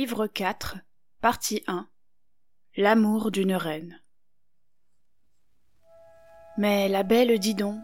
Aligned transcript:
Livre 0.00 0.28
4, 0.28 0.76
partie 1.20 1.64
1 1.66 1.88
L'amour 2.76 3.32
d'une 3.32 3.56
reine. 3.56 4.00
Mais 6.56 6.88
la 6.88 7.02
belle 7.02 7.36
Didon, 7.40 7.80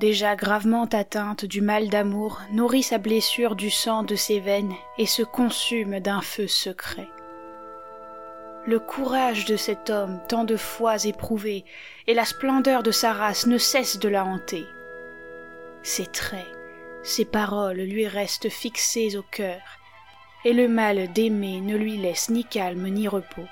déjà 0.00 0.34
gravement 0.34 0.86
atteinte 0.86 1.44
du 1.44 1.60
mal 1.60 1.90
d'amour, 1.90 2.40
nourrit 2.52 2.82
sa 2.82 2.96
blessure 2.96 3.54
du 3.54 3.68
sang 3.68 4.02
de 4.02 4.14
ses 4.14 4.40
veines 4.40 4.72
et 4.96 5.04
se 5.04 5.22
consume 5.22 6.00
d'un 6.00 6.22
feu 6.22 6.46
secret. 6.46 7.10
Le 8.64 8.78
courage 8.78 9.44
de 9.44 9.58
cet 9.58 9.90
homme, 9.90 10.20
tant 10.26 10.44
de 10.44 10.56
fois 10.56 11.04
éprouvé, 11.04 11.66
et 12.06 12.14
la 12.14 12.24
splendeur 12.24 12.82
de 12.82 12.92
sa 12.92 13.12
race 13.12 13.46
ne 13.46 13.58
cessent 13.58 13.98
de 13.98 14.08
la 14.08 14.24
hanter. 14.24 14.64
Ses 15.82 16.06
traits, 16.06 16.48
ses 17.02 17.26
paroles 17.26 17.82
lui 17.82 18.06
restent 18.06 18.48
fixés 18.48 19.18
au 19.18 19.22
cœur, 19.22 19.77
et 20.44 20.52
le 20.52 20.68
mal 20.68 21.12
d'aimer 21.12 21.60
ne 21.60 21.76
lui 21.76 21.96
laisse 21.96 22.30
ni 22.30 22.44
calme 22.44 22.88
ni 22.88 23.08
repos. 23.08 23.46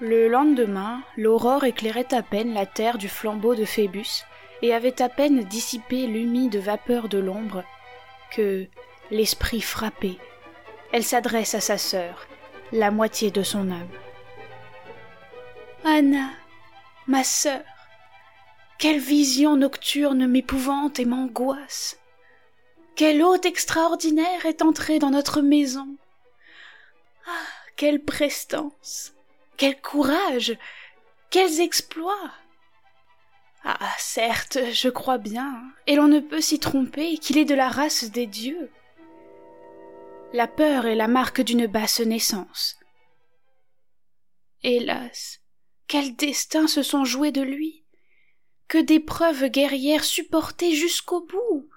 Le 0.00 0.28
lendemain, 0.28 1.02
l'aurore 1.16 1.64
éclairait 1.64 2.12
à 2.12 2.22
peine 2.22 2.54
la 2.54 2.66
terre 2.66 2.98
du 2.98 3.08
flambeau 3.08 3.54
de 3.54 3.64
Phébus, 3.64 4.24
et 4.62 4.74
avait 4.74 5.02
à 5.02 5.08
peine 5.08 5.44
dissipé 5.44 6.06
l'humide 6.06 6.56
vapeur 6.56 7.08
de 7.08 7.18
l'ombre, 7.18 7.64
que, 8.30 8.66
l'esprit 9.10 9.60
frappé, 9.60 10.18
elle 10.92 11.04
s'adresse 11.04 11.54
à 11.54 11.60
sa 11.60 11.78
sœur, 11.78 12.26
la 12.72 12.90
moitié 12.90 13.30
de 13.30 13.42
son 13.42 13.70
âme. 13.70 13.88
Anna, 15.84 16.30
ma 17.06 17.24
sœur, 17.24 17.62
quelle 18.78 19.00
vision 19.00 19.56
nocturne 19.56 20.26
m'épouvante 20.26 20.98
et 20.98 21.04
m'angoisse. 21.04 21.98
Quel 22.94 23.22
hôte 23.22 23.46
extraordinaire 23.46 24.46
est 24.46 24.62
entré 24.62 24.98
dans 24.98 25.10
notre 25.10 25.40
maison. 25.40 25.96
Ah. 27.26 27.46
Quelle 27.76 28.04
prestance. 28.04 29.14
Quel 29.56 29.80
courage. 29.80 30.56
Quels 31.30 31.60
exploits. 31.60 32.30
Ah. 33.64 33.78
Certes, 33.98 34.58
je 34.72 34.88
crois 34.88 35.18
bien, 35.18 35.62
et 35.86 35.96
l'on 35.96 36.08
ne 36.08 36.20
peut 36.20 36.40
s'y 36.40 36.58
tromper 36.58 37.16
qu'il 37.18 37.38
est 37.38 37.44
de 37.44 37.54
la 37.54 37.68
race 37.68 38.10
des 38.10 38.26
dieux. 38.26 38.70
La 40.32 40.46
peur 40.46 40.86
est 40.86 40.94
la 40.94 41.08
marque 41.08 41.40
d'une 41.40 41.66
basse 41.66 42.00
naissance. 42.00 42.78
Hélas. 44.62 45.40
Quels 45.88 46.16
destins 46.16 46.68
se 46.68 46.82
sont 46.82 47.04
joués 47.04 47.32
de 47.32 47.42
lui. 47.42 47.84
Que 48.68 48.78
d'épreuves 48.78 49.48
guerrières 49.48 50.04
supportées 50.04 50.74
jusqu'au 50.74 51.20
bout. 51.20 51.68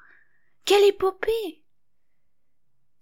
Quelle 0.66 0.86
épopée. 0.86 1.64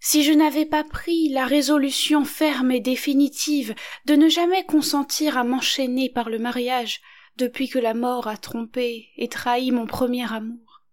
Si 0.01 0.22
je 0.25 0.34
n'avais 0.34 0.66
pas 0.66 0.84
pris 0.84 1.29
la 1.29 1.46
résolution 1.46 2.25
ferme 2.25 2.72
et 2.72 2.81
définitive 2.81 3.74
de 4.03 4.16
ne 4.16 4.28
jamais 4.28 4.66
consentir 4.66 5.38
à 5.38 5.46
m'enchaîner 5.46 6.09
par 6.09 6.29
le 6.29 6.40
mariage 6.40 7.00
depuis 7.38 7.69
que 7.69 7.79
la 7.79 7.94
mort 7.94 8.28
a 8.28 8.35
trompé 8.35 9.12
et 9.16 9.29
trahi 9.29 9.72
mon 9.72 9.85
premier 9.85 10.29
amour, 10.29 10.84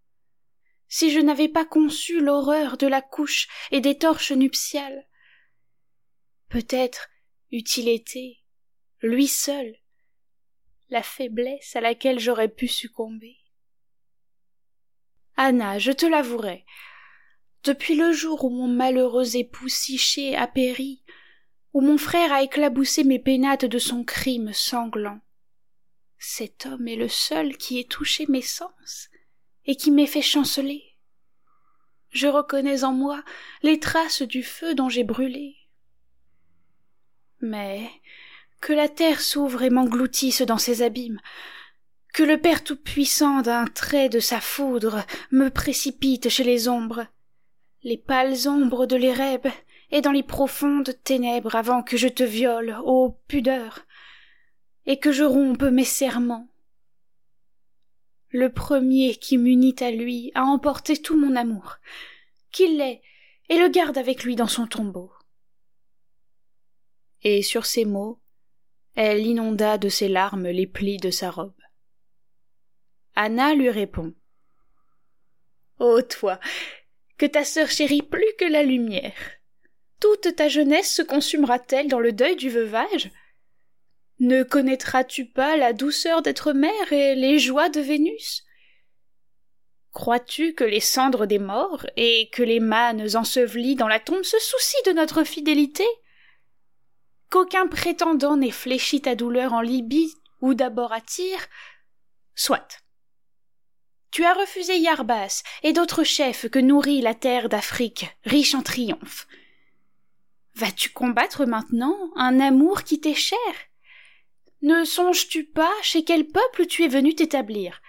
si 0.87 1.11
je 1.11 1.19
n'avais 1.19 1.49
pas 1.49 1.65
conçu 1.65 2.21
l'horreur 2.21 2.77
de 2.77 2.87
la 2.87 3.03
couche 3.03 3.49
et 3.73 3.81
des 3.81 3.99
torches 3.99 4.31
nuptiales, 4.31 5.09
peut-être 6.51 7.09
eût-il 7.51 7.89
été, 7.89 8.45
lui 9.01 9.27
seul, 9.27 9.77
la 10.89 11.03
faiblesse 11.03 11.75
à 11.75 11.81
laquelle 11.81 12.21
j'aurais 12.21 12.49
pu 12.49 12.69
succomber. 12.69 13.40
Anna, 15.43 15.79
je 15.79 15.91
te 15.91 16.05
l'avouerai. 16.05 16.67
Depuis 17.65 17.95
le 17.95 18.13
jour 18.13 18.45
où 18.45 18.51
mon 18.51 18.69
malheureux 18.69 19.37
époux 19.37 19.71
Siché 19.71 20.37
a 20.37 20.47
péri, 20.47 21.03
où 21.73 21.81
mon 21.81 21.97
frère 21.97 22.31
a 22.31 22.43
éclaboussé 22.43 23.05
mes 23.05 23.19
pénates 23.19 23.65
de 23.65 23.79
son 23.79 24.05
crime 24.05 24.53
sanglant, 24.53 25.19
cet 26.19 26.67
homme 26.67 26.87
est 26.89 26.97
le 26.97 27.09
seul 27.09 27.57
qui 27.57 27.81
ait 27.81 27.89
touché 27.89 28.27
mes 28.29 28.43
sens 28.43 29.09
et 29.65 29.77
qui 29.77 29.91
m'ait 29.91 30.07
fait 30.07 30.21
chanceler. 30.21 30.85
Je 32.11 32.27
reconnais 32.27 32.85
en 32.85 32.93
moi 32.93 33.25
les 33.63 33.81
traces 33.81 34.21
du 34.21 34.43
feu 34.43 34.75
dont 34.75 34.91
j'ai 34.91 35.05
brûlé. 35.05 35.57
Mais 37.41 37.91
que 38.61 38.75
la 38.75 38.91
terre 38.91 39.23
s'ouvre 39.23 39.63
et 39.63 39.71
m'engloutisse 39.71 40.43
dans 40.43 40.59
ses 40.59 40.83
abîmes, 40.83 41.23
que 42.13 42.23
le 42.23 42.41
Père 42.41 42.65
Tout-Puissant 42.65 43.43
d'un 43.43 43.67
trait 43.67 44.09
de 44.09 44.21
sa 44.21 44.41
foudre 44.41 45.05
me 45.31 45.49
précipite 45.49 46.29
chez 46.29 46.45
les 46.45 46.69
ombres, 46.69 47.07
les 47.83 47.99
pâles 47.99 48.49
ombres 48.49 48.87
de 48.87 48.97
l'érèbe, 48.97 49.49
et 49.91 50.01
dans 50.01 50.13
les 50.13 50.23
profondes 50.23 50.97
ténèbres 51.05 51.57
avant 51.57 51.83
que 51.83 51.97
je 51.97 52.09
te 52.09 52.23
viole, 52.23 52.77
ô 52.85 53.17
pudeur, 53.27 53.87
et 54.87 54.99
que 54.99 55.13
je 55.13 55.25
rompe 55.25 55.63
mes 55.63 55.85
serments. 55.85 56.49
Le 58.31 58.53
premier 58.53 59.17
qui 59.17 59.39
m'unit 59.39 59.75
à 59.81 59.91
lui 59.91 60.31
a 60.35 60.45
emporté 60.45 60.97
tout 60.97 61.17
mon 61.17 61.35
amour, 61.35 61.79
qu'il 62.53 62.79
l'ait, 62.79 63.03
et 63.49 63.59
le 63.59 63.69
garde 63.69 63.99
avec 63.99 64.23
lui 64.23 64.37
dans 64.37 64.47
son 64.47 64.67
tombeau. 64.67 65.11
Et 67.23 67.43
sur 67.43 67.67
ces 67.67 67.85
mots, 67.85 68.21
elle 68.95 69.27
inonda 69.27 69.79
de 69.79 69.89
ses 69.89 70.09
larmes 70.09 70.49
les 70.49 70.67
plis 70.67 70.99
de 70.99 71.11
sa 71.11 71.31
robe. 71.31 71.53
Anna 73.23 73.53
lui 73.53 73.69
répond. 73.69 74.15
Ô 75.79 76.01
toi, 76.01 76.41
que 77.19 77.27
ta 77.27 77.45
sœur 77.45 77.69
chérit 77.69 78.01
plus 78.01 78.33
que 78.39 78.47
la 78.47 78.63
lumière. 78.63 79.13
Toute 80.01 80.35
ta 80.37 80.49
jeunesse 80.49 80.91
se 80.91 81.03
consumera-t-elle 81.03 81.89
dans 81.89 82.01
le 82.01 82.13
deuil 82.13 82.35
du 82.37 82.49
veuvage? 82.49 83.11
Ne 84.21 84.43
connaîtras-tu 84.43 85.27
pas 85.27 85.59
la 85.59 85.75
douceur 85.75 86.23
d'être 86.23 86.55
mère 86.55 86.95
et 86.95 87.15
les 87.15 87.39
joies 87.39 87.69
de 87.69 87.83
Vénus? 87.83 88.43
Crois-tu 89.93 90.55
que 90.55 90.65
les 90.65 90.81
cendres 90.81 91.27
des 91.27 91.39
morts 91.39 91.85
et 91.97 92.31
que 92.33 92.43
les 92.43 92.61
mânes 92.61 93.07
ensevelis 93.17 93.77
dans 93.77 93.89
la 93.89 94.01
tombe 94.01 94.23
se 94.23 94.39
soucient 94.39 94.81
de 94.87 94.93
notre 94.93 95.25
fidélité? 95.25 95.85
Qu'aucun 97.29 97.67
prétendant 97.67 98.39
n'ait 98.39 98.51
fléchi 98.51 99.03
ta 99.03 99.15
douleur 99.15 99.53
en 99.53 99.61
Libye 99.61 100.11
ou 100.41 100.55
d'abord 100.55 100.95
à 100.95 101.03
Tyr? 101.03 101.39
Soit. 102.35 102.81
Tu 104.11 104.25
as 104.25 104.35
refusé 104.35 104.77
Yarbas 104.79 105.43
et 105.63 105.73
d'autres 105.73 106.05
chefs 106.05 106.49
que 106.49 106.59
nourrit 106.59 107.01
la 107.01 107.15
terre 107.15 107.49
d'Afrique, 107.49 108.07
riche 108.25 108.55
en 108.55 108.63
triomphes. 108.63 109.29
Vas-tu 110.55 110.91
combattre 110.91 111.47
maintenant 111.47 111.97
un 112.17 112.41
amour 112.41 112.83
qui 112.83 113.01
t'est 113.01 113.15
cher? 113.15 113.39
Ne 114.63 114.85
songes-tu 114.85 115.45
pas 115.45 115.73
chez 115.83 116.05
quel 116.05 116.27
peuple 116.27 116.67
tu 116.67 116.85
es 116.85 116.89
venu 116.89 117.15
t'établir? 117.15 117.81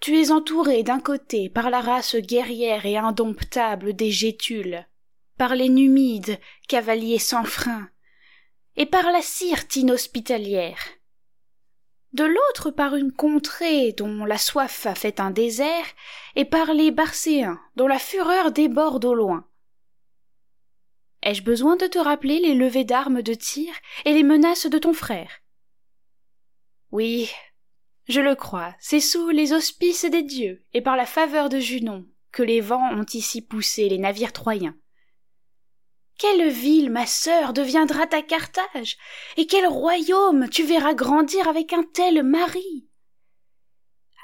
Tu 0.00 0.20
es 0.20 0.30
entouré 0.30 0.82
d'un 0.82 1.00
côté 1.00 1.48
par 1.48 1.70
la 1.70 1.80
race 1.80 2.16
guerrière 2.16 2.86
et 2.86 2.96
indomptable 2.96 3.94
des 3.94 4.10
Gétules, 4.10 4.86
par 5.38 5.54
les 5.54 5.68
Numides, 5.68 6.38
cavaliers 6.68 7.18
sans 7.18 7.44
frein, 7.44 7.88
et 8.76 8.86
par 8.86 9.10
la 9.10 9.22
Cyrte 9.22 9.76
inhospitalière. 9.76 10.78
De 12.12 12.24
l'autre 12.24 12.70
par 12.70 12.94
une 12.94 13.12
contrée 13.12 13.92
dont 13.92 14.24
la 14.24 14.38
soif 14.38 14.86
a 14.86 14.94
fait 14.94 15.20
un 15.20 15.30
désert, 15.30 15.86
et 16.36 16.44
par 16.44 16.74
les 16.74 16.90
Barcéens 16.90 17.60
dont 17.76 17.86
la 17.86 17.98
fureur 17.98 18.52
déborde 18.52 19.04
au 19.04 19.14
loin. 19.14 19.46
Ai-je 21.22 21.42
besoin 21.42 21.76
de 21.76 21.86
te 21.86 21.98
rappeler 21.98 22.40
les 22.40 22.54
levées 22.54 22.84
d'armes 22.84 23.22
de 23.22 23.34
tir 23.34 23.72
et 24.04 24.12
les 24.12 24.24
menaces 24.24 24.66
de 24.66 24.78
ton 24.78 24.92
frère? 24.92 25.40
Oui, 26.90 27.30
je 28.08 28.20
le 28.20 28.34
crois, 28.34 28.74
c'est 28.80 29.00
sous 29.00 29.30
les 29.30 29.52
auspices 29.52 30.04
des 30.04 30.22
dieux 30.22 30.64
et 30.74 30.82
par 30.82 30.96
la 30.96 31.06
faveur 31.06 31.48
de 31.48 31.60
Junon 31.60 32.06
que 32.32 32.42
les 32.42 32.60
vents 32.60 32.90
ont 32.92 33.06
ici 33.12 33.40
poussé 33.40 33.88
les 33.88 33.98
navires 33.98 34.32
troyens. 34.32 34.74
Quelle 36.22 36.50
ville, 36.50 36.88
ma 36.88 37.04
sœur, 37.04 37.52
deviendra 37.52 38.06
ta 38.06 38.22
Carthage, 38.22 38.96
et 39.36 39.48
quel 39.48 39.66
royaume 39.66 40.48
tu 40.48 40.62
verras 40.62 40.94
grandir 40.94 41.48
avec 41.48 41.72
un 41.72 41.82
tel 41.82 42.22
mari? 42.22 42.86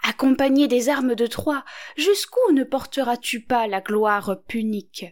Accompagné 0.04 0.68
des 0.68 0.90
armes 0.90 1.16
de 1.16 1.26
Troie, 1.26 1.64
jusqu'où 1.96 2.52
ne 2.52 2.62
porteras-tu 2.62 3.40
pas 3.40 3.66
la 3.66 3.80
gloire 3.80 4.40
punique? 4.46 5.06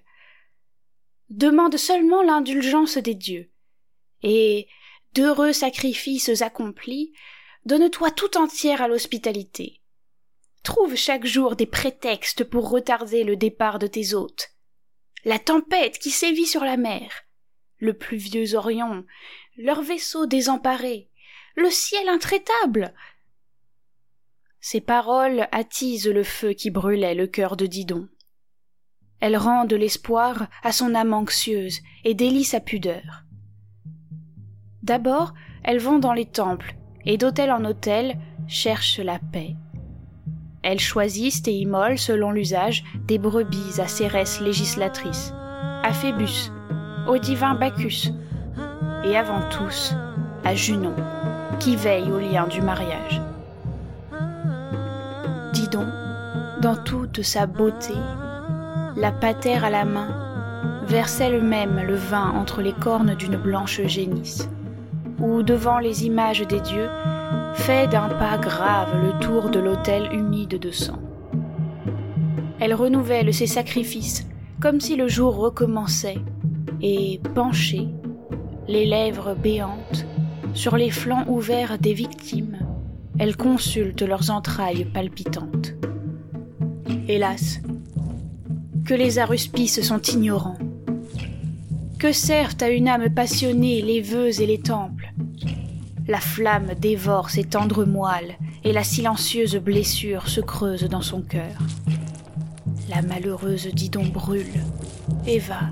Demande 1.29 1.77
seulement 1.77 2.23
l'indulgence 2.23 2.99
des 2.99 3.17
dieux, 3.17 3.51
et, 4.23 4.69
d'heureux 5.13 5.53
sacrifices 5.53 6.41
accomplis, 6.41 7.13
donne-toi 7.65 8.13
tout 8.13 8.37
entière 8.37 8.81
à 8.81 8.87
l'hospitalité. 8.87 9.83
Trouve 10.63 10.95
chaque 10.95 11.27
jour 11.27 11.57
des 11.57 11.67
prétextes 11.67 12.45
pour 12.45 12.71
retarder 12.71 13.25
le 13.25 13.35
départ 13.35 13.81
de 13.81 13.89
tes 13.89 14.15
hôtes, 14.15 14.56
la 15.27 15.41
tempête 15.41 15.99
qui 15.99 16.11
sévit 16.11 16.47
sur 16.47 16.63
la 16.63 16.77
mer, 16.77 17.11
le 17.79 17.95
pluvieux 17.95 18.55
Orion, 18.55 19.05
leurs 19.57 19.83
vaisseaux 19.83 20.25
désemparés, 20.25 21.11
le 21.57 21.69
ciel 21.69 22.09
intraitable. 22.09 22.95
Ces 24.61 24.81
paroles 24.81 25.49
attisent 25.51 26.09
le 26.09 26.23
feu 26.23 26.53
qui 26.53 26.71
brûlait 26.71 27.17
le 27.17 27.27
cœur 27.27 27.57
de 27.57 27.67
Didon. 27.67 28.09
Elles 29.19 29.37
rendent 29.37 29.73
l'espoir 29.73 30.47
à 30.63 30.71
son 30.71 30.95
âme 30.95 31.13
anxieuse 31.13 31.81
et 32.05 32.15
délient 32.15 32.45
sa 32.45 32.61
pudeur. 32.61 33.25
D'abord, 34.85 35.35
elles 35.65 35.81
vont 35.81 35.99
dans 35.99 36.13
les 36.13 36.27
temples 36.27 36.77
et 37.05 37.19
d'hôtel 37.19 37.51
en 37.51 37.65
hôtel 37.65 38.17
cherchent 38.47 39.01
la 39.01 39.19
paix. 39.19 39.57
Elles 40.69 40.81
choisissent 40.81 41.45
et 41.47 41.53
immolent, 41.53 41.97
selon 41.97 42.33
l'usage, 42.33 42.83
des 43.07 43.19
brebis 43.19 43.81
à 43.81 43.87
Cérès 43.87 44.41
législatrice, 44.41 45.33
à 45.85 45.93
Phébus, 45.93 46.51
au 47.07 47.19
divin 47.19 47.55
Bacchus, 47.55 48.11
et 49.05 49.17
avant 49.17 49.49
tous, 49.49 49.95
à 50.43 50.57
Junon, 50.57 50.93
qui 51.61 51.77
veille 51.77 52.11
au 52.11 52.19
lien 52.19 52.49
du 52.49 52.63
mariage. 52.63 53.23
Dis 55.53 55.69
donc, 55.69 55.87
dans 56.61 56.77
toute 56.83 57.23
sa 57.23 57.47
beauté, 57.47 57.95
la 58.97 59.13
patère 59.13 59.65
à 59.65 59.71
la 59.71 59.85
main, 59.85 60.09
versait 60.89 61.27
elle-même 61.27 61.81
le 61.87 61.95
vin 61.95 62.33
entre 62.35 62.61
les 62.61 62.73
cornes 62.73 63.15
d'une 63.15 63.37
blanche 63.37 63.83
génisse, 63.83 64.49
ou 65.21 65.45
devant 65.45 65.79
les 65.79 66.07
images 66.07 66.45
des 66.45 66.59
dieux, 66.59 66.89
fait 67.57 67.89
d'un 67.89 68.09
pas 68.09 68.39
grave 68.39 69.03
le 69.03 69.19
tour 69.19 69.51
de 69.51 69.59
l'autel 69.59 70.13
humide 70.13 70.59
de 70.59 70.71
sang. 70.71 71.01
Elle 72.61 72.75
renouvelle 72.75 73.33
ses 73.35 73.47
sacrifices 73.47 74.27
comme 74.61 74.81
si 74.81 74.97
le 74.97 75.09
jour 75.09 75.37
recommençait, 75.37 76.19
et 76.81 77.21
penchée, 77.35 77.89
les 78.69 78.87
lèvres 78.87 79.35
béantes, 79.35 80.07
sur 80.55 80.77
les 80.77 80.91
flancs 80.91 81.27
ouverts 81.29 81.79
des 81.79 81.93
victimes, 81.93 82.59
elle 83.19 83.37
consulte 83.37 84.03
leurs 84.03 84.31
entrailles 84.31 84.87
palpitantes. 84.87 85.75
Hélas, 87.09 87.61
que 88.85 88.95
les 88.95 89.19
aruspices 89.19 89.83
sont 89.83 90.01
ignorants. 90.01 90.59
Que 91.99 92.13
servent 92.13 92.57
à 92.61 92.69
une 92.69 92.89
âme 92.89 93.13
passionnée 93.13 93.83
les 93.83 94.01
vœux 94.01 94.41
et 94.41 94.47
les 94.47 94.61
temples 94.61 94.96
la 96.09 96.21
flamme 96.21 96.75
dévore 96.75 97.31
ses 97.31 97.45
tendres 97.45 97.85
moelles 97.85 98.39
et 98.65 98.73
la 98.73 98.85
silencieuse 98.85 99.57
blessure 99.57 100.29
se 100.29 100.41
creuse 100.41 100.85
dans 100.85 101.03
son 101.03 101.23
cœur. 101.23 101.59
La 102.89 103.03
malheureuse 103.03 103.67
Didon 103.67 104.07
brûle 104.07 104.63
et 105.27 105.39
va, 105.39 105.63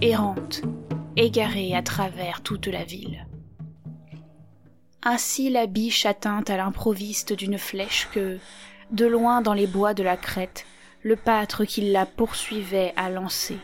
errante, 0.00 0.62
égarée 1.16 1.74
à 1.74 1.82
travers 1.82 2.42
toute 2.42 2.68
la 2.68 2.84
ville. 2.84 3.26
Ainsi 5.02 5.50
la 5.50 5.66
biche 5.66 6.06
atteint 6.06 6.44
à 6.46 6.56
l'improviste 6.56 7.32
d'une 7.32 7.58
flèche 7.58 8.08
que, 8.12 8.38
de 8.90 9.06
loin 9.06 9.42
dans 9.42 9.52
les 9.54 9.66
bois 9.66 9.92
de 9.92 10.02
la 10.02 10.16
crête, 10.16 10.64
le 11.02 11.16
pâtre 11.16 11.64
qui 11.64 11.90
la 11.90 12.06
poursuivait 12.06 12.94
a 12.96 13.10
lancé. 13.10 13.58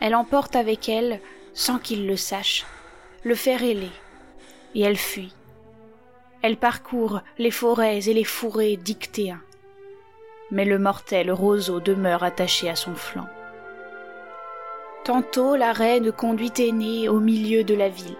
Elle 0.00 0.14
emporte 0.14 0.56
avec 0.56 0.88
elle, 0.88 1.20
sans 1.54 1.78
qu'il 1.78 2.06
le 2.06 2.16
sache, 2.16 2.66
le 3.24 3.34
fer 3.34 3.62
ailé, 3.62 3.88
et 4.76 4.82
elle 4.82 4.98
fuit. 4.98 5.34
Elle 6.42 6.58
parcourt 6.58 7.22
les 7.38 7.50
forêts 7.50 8.08
et 8.08 8.12
les 8.12 8.24
fourrés 8.24 8.76
dictéens. 8.76 9.40
Mais 10.50 10.66
le 10.66 10.78
mortel 10.78 11.32
roseau 11.32 11.80
demeure 11.80 12.22
attaché 12.22 12.68
à 12.68 12.76
son 12.76 12.94
flanc. 12.94 13.26
Tantôt 15.02 15.56
la 15.56 15.72
reine 15.72 16.12
conduit 16.12 16.52
Aînée 16.58 17.08
au 17.08 17.20
milieu 17.20 17.64
de 17.64 17.74
la 17.74 17.88
ville. 17.88 18.16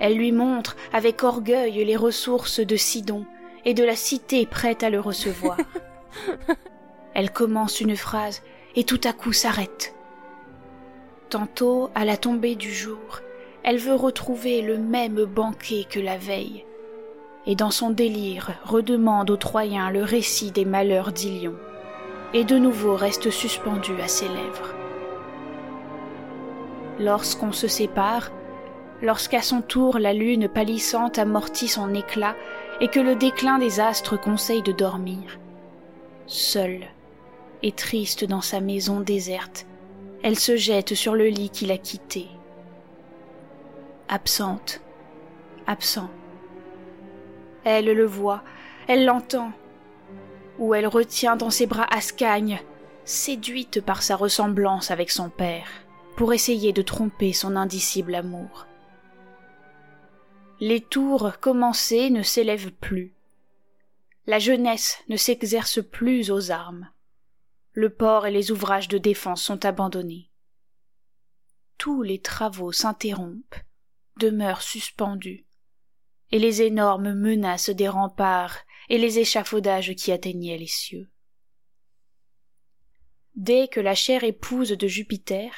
Elle 0.00 0.16
lui 0.16 0.32
montre 0.32 0.74
avec 0.92 1.22
orgueil 1.22 1.84
les 1.84 1.96
ressources 1.96 2.60
de 2.60 2.76
Sidon 2.76 3.26
et 3.64 3.74
de 3.74 3.84
la 3.84 3.96
cité 3.96 4.46
prête 4.46 4.82
à 4.82 4.90
le 4.90 5.00
recevoir. 5.00 5.58
Elle 7.14 7.30
commence 7.30 7.80
une 7.80 7.96
phrase 7.96 8.42
et 8.74 8.84
tout 8.84 9.00
à 9.04 9.12
coup 9.12 9.32
s'arrête. 9.32 9.94
Tantôt, 11.28 11.90
à 11.94 12.04
la 12.04 12.16
tombée 12.16 12.54
du 12.54 12.72
jour, 12.72 13.20
elle 13.70 13.76
veut 13.76 13.94
retrouver 13.94 14.62
le 14.62 14.78
même 14.78 15.26
banquet 15.26 15.84
que 15.86 16.00
la 16.00 16.16
veille, 16.16 16.64
et 17.44 17.54
dans 17.54 17.70
son 17.70 17.90
délire 17.90 18.52
redemande 18.64 19.28
aux 19.28 19.36
Troyens 19.36 19.90
le 19.90 20.02
récit 20.02 20.52
des 20.52 20.64
malheurs 20.64 21.12
d'Ilion, 21.12 21.52
et 22.32 22.44
de 22.44 22.56
nouveau 22.56 22.96
reste 22.96 23.28
suspendu 23.28 23.92
à 24.00 24.08
ses 24.08 24.26
lèvres. 24.26 24.74
Lorsqu'on 26.98 27.52
se 27.52 27.68
sépare, 27.68 28.32
lorsqu'à 29.02 29.42
son 29.42 29.60
tour 29.60 29.98
la 29.98 30.14
lune 30.14 30.48
pâlissante 30.48 31.18
amortit 31.18 31.68
son 31.68 31.92
éclat 31.92 32.36
et 32.80 32.88
que 32.88 33.00
le 33.00 33.16
déclin 33.16 33.58
des 33.58 33.80
astres 33.80 34.18
conseille 34.18 34.62
de 34.62 34.72
dormir, 34.72 35.38
seule 36.26 36.86
et 37.62 37.72
triste 37.72 38.24
dans 38.24 38.40
sa 38.40 38.60
maison 38.60 39.00
déserte, 39.00 39.66
elle 40.22 40.38
se 40.38 40.56
jette 40.56 40.94
sur 40.94 41.14
le 41.14 41.26
lit 41.26 41.50
qu'il 41.50 41.70
a 41.70 41.76
quitté 41.76 42.28
absente, 44.08 44.80
absent. 45.66 46.10
Elle 47.64 47.86
le 47.86 48.06
voit, 48.06 48.42
elle 48.86 49.04
l'entend, 49.04 49.52
ou 50.58 50.74
elle 50.74 50.86
retient 50.86 51.36
dans 51.36 51.50
ses 51.50 51.66
bras 51.66 51.86
Ascagne, 51.90 52.60
séduite 53.04 53.80
par 53.80 54.02
sa 54.02 54.16
ressemblance 54.16 54.90
avec 54.90 55.10
son 55.10 55.30
père, 55.30 55.68
pour 56.16 56.32
essayer 56.32 56.72
de 56.72 56.82
tromper 56.82 57.32
son 57.32 57.56
indicible 57.56 58.14
amour. 58.14 58.66
Les 60.60 60.80
tours 60.80 61.38
commencées 61.40 62.10
ne 62.10 62.22
s'élèvent 62.22 62.72
plus. 62.72 63.14
La 64.26 64.38
jeunesse 64.38 64.98
ne 65.08 65.16
s'exerce 65.16 65.82
plus 65.82 66.30
aux 66.30 66.50
armes. 66.50 66.88
Le 67.72 67.90
port 67.90 68.26
et 68.26 68.32
les 68.32 68.50
ouvrages 68.50 68.88
de 68.88 68.98
défense 68.98 69.42
sont 69.42 69.64
abandonnés. 69.64 70.30
Tous 71.78 72.02
les 72.02 72.20
travaux 72.20 72.72
s'interrompent 72.72 73.62
demeurent 74.18 74.62
suspendus, 74.62 75.46
et 76.30 76.38
les 76.38 76.62
énormes 76.62 77.14
menaces 77.14 77.70
des 77.70 77.88
remparts 77.88 78.58
et 78.88 78.98
les 78.98 79.18
échafaudages 79.18 79.94
qui 79.94 80.12
atteignaient 80.12 80.58
les 80.58 80.66
cieux. 80.66 81.10
Dès 83.34 83.68
que 83.68 83.80
la 83.80 83.94
chère 83.94 84.24
épouse 84.24 84.70
de 84.70 84.88
Jupiter, 84.88 85.52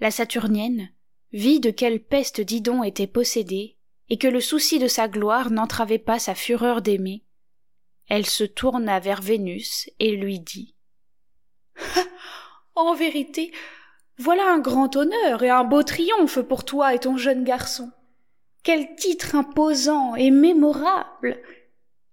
la 0.00 0.10
Saturnienne, 0.10 0.92
vit 1.32 1.60
de 1.60 1.70
quelle 1.70 2.02
peste 2.02 2.40
Didon 2.40 2.82
était 2.82 3.06
possédée, 3.06 3.78
et 4.08 4.18
que 4.18 4.28
le 4.28 4.40
souci 4.40 4.78
de 4.78 4.88
sa 4.88 5.08
gloire 5.08 5.50
n'entravait 5.50 5.98
pas 5.98 6.18
sa 6.18 6.34
fureur 6.34 6.82
d'aimer, 6.82 7.24
elle 8.08 8.26
se 8.26 8.44
tourna 8.44 9.00
vers 9.00 9.22
Vénus 9.22 9.88
et 9.98 10.16
lui 10.16 10.40
dit 10.40 10.74
En 12.74 12.94
vérité, 12.94 13.52
voilà 14.18 14.52
un 14.52 14.58
grand 14.58 14.96
honneur 14.96 15.42
et 15.42 15.50
un 15.50 15.64
beau 15.64 15.82
triomphe 15.82 16.40
pour 16.40 16.64
toi 16.64 16.94
et 16.94 16.98
ton 16.98 17.16
jeune 17.16 17.44
garçon. 17.44 17.90
Quel 18.62 18.94
titre 18.94 19.34
imposant 19.34 20.14
et 20.14 20.30
mémorable. 20.30 21.42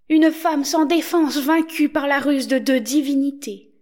Une 0.08 0.32
femme 0.32 0.64
sans 0.64 0.84
défense 0.84 1.38
vaincue 1.38 1.88
par 1.88 2.08
la 2.08 2.18
ruse 2.18 2.48
de 2.48 2.58
deux 2.58 2.80
divinités. 2.80 3.72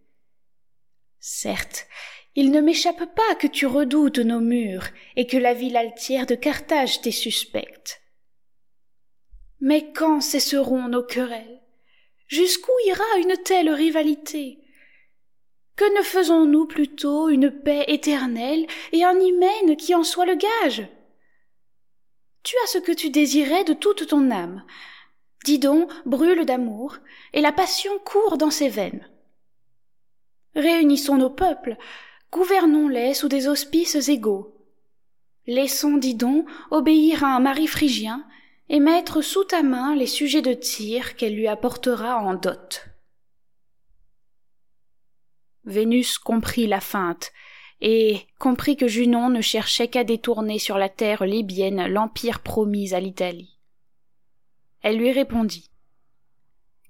Certes, 1.19 1.87
il 2.35 2.51
ne 2.51 2.61
m'échappe 2.61 3.15
pas 3.15 3.35
que 3.37 3.47
tu 3.47 3.65
redoutes 3.65 4.19
nos 4.19 4.41
murs 4.41 4.89
et 5.17 5.27
que 5.27 5.39
la 5.39 5.55
ville 5.55 5.79
altière 5.79 6.27
de 6.27 6.35
Carthage 6.35 7.01
t'est 7.01 7.11
suspecte. 7.11 8.03
Mais 9.61 9.91
quand 9.93 10.21
cesseront 10.21 10.89
nos 10.89 11.03
querelles? 11.03 11.63
Jusqu'où 12.27 12.73
ira 12.87 13.05
une 13.19 13.37
telle 13.43 13.71
rivalité? 13.71 14.59
Que 15.75 15.99
ne 15.99 16.03
faisons-nous 16.03 16.67
plutôt 16.67 17.31
une 17.31 17.51
paix 17.51 17.85
éternelle 17.89 18.67
et 18.93 19.05
un 19.05 19.19
hymen 19.19 19.77
qui 19.77 19.95
en 19.95 20.05
soit 20.05 20.27
le 20.27 20.35
gage? 20.35 20.87
Tu 22.49 22.57
as 22.65 22.69
ce 22.69 22.79
que 22.79 22.93
tu 22.93 23.11
désirais 23.11 23.65
de 23.65 23.75
toute 23.75 24.07
ton 24.07 24.31
âme. 24.31 24.65
Didon 25.45 25.87
brûle 26.07 26.47
d'amour, 26.47 26.97
et 27.35 27.43
la 27.43 27.53
passion 27.53 27.99
court 27.99 28.39
dans 28.39 28.51
ses 28.51 28.71
veines. 28.71 29.07
Réunissons 30.55 31.19
nos 31.19 31.29
peuples, 31.29 31.77
gouvernons-les 32.33 33.13
sous 33.13 33.29
des 33.29 33.49
auspices 33.49 34.09
égaux. 34.09 34.57
Laissons 35.47 35.99
Didon 35.99 36.47
obéir 36.71 37.23
à 37.23 37.37
un 37.37 37.41
mari 37.41 37.67
phrygien 37.67 38.27
et 38.71 38.81
mettre 38.81 39.21
sous 39.21 39.45
ta 39.45 39.63
main 39.63 39.95
les 39.95 40.07
sujets 40.07 40.41
de 40.41 40.55
tir 40.55 41.17
qu'elle 41.17 41.35
lui 41.35 41.49
apportera 41.49 42.17
en 42.17 42.33
dot. 42.33 42.87
Vénus 45.65 46.17
comprit 46.17 46.67
la 46.67 46.81
feinte, 46.81 47.31
et 47.81 48.21
comprit 48.39 48.77
que 48.77 48.89
Junon 48.89 49.31
ne 49.31 49.41
cherchait 49.41 49.89
qu'à 49.89 50.05
détourner 50.05 50.59
sur 50.59 50.79
la 50.79 50.89
terre 50.89 51.25
libyenne 51.25 51.87
l'empire 51.87 52.41
promis 52.41 52.95
à 52.95 53.01
l'Italie. 53.01 53.59
Elle 54.83 54.97
lui 54.97 55.13
répondit. 55.13 55.71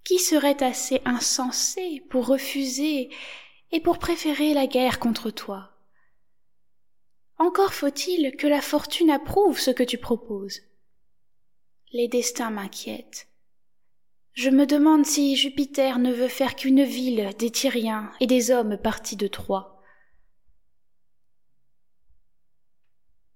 Qui 0.04 0.18
serait 0.18 0.62
assez 0.62 1.00
insensé 1.04 2.02
pour 2.09 2.26
refuser 2.26 3.11
et 3.73 3.80
pour 3.80 3.99
préférer 3.99 4.54
la 4.54 4.66
guerre 4.66 4.99
contre 4.99 5.30
toi? 5.30 5.71
Encore 7.37 7.75
faut-il 7.75 8.35
que 8.37 8.47
la 8.47 8.62
fortune 8.62 9.11
approuve 9.11 9.59
ce 9.61 9.71
que 9.71 9.83
tu 9.83 9.99
proposes 9.99 10.62
les 11.92 12.09
destins 12.09 12.50
m'inquiètent. 12.50 13.28
Je 14.35 14.50
me 14.50 14.66
demande 14.66 15.07
si 15.07 15.37
Jupiter 15.37 15.99
ne 15.99 16.12
veut 16.12 16.28
faire 16.28 16.54
qu'une 16.54 16.85
ville 16.85 17.30
des 17.38 17.50
Tyriens 17.50 18.12
et 18.21 18.26
des 18.26 18.50
hommes 18.50 18.76
partis 18.76 19.16
de 19.16 19.26
Troie. 19.26 19.77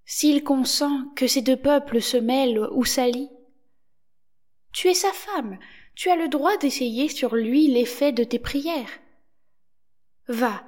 S'il 0.05 0.43
consent 0.43 1.13
que 1.17 1.27
ces 1.27 1.43
deux 1.43 1.57
peuples 1.57 2.03
se 2.03 2.17
mêlent 2.17 2.69
ou 2.73 2.85
s'allient, 2.85 3.31
tu 4.73 4.89
es 4.89 4.95
sa 4.95 5.13
femme, 5.13 5.59
tu 5.95 6.11
as 6.11 6.17
le 6.17 6.29
droit 6.29 6.57
d'essayer 6.57 7.09
sur 7.09 7.35
lui 7.35 7.69
l'effet 7.69 8.13
de 8.13 8.25
tes 8.25 8.39
prières. 8.39 9.01
Va, 10.29 10.65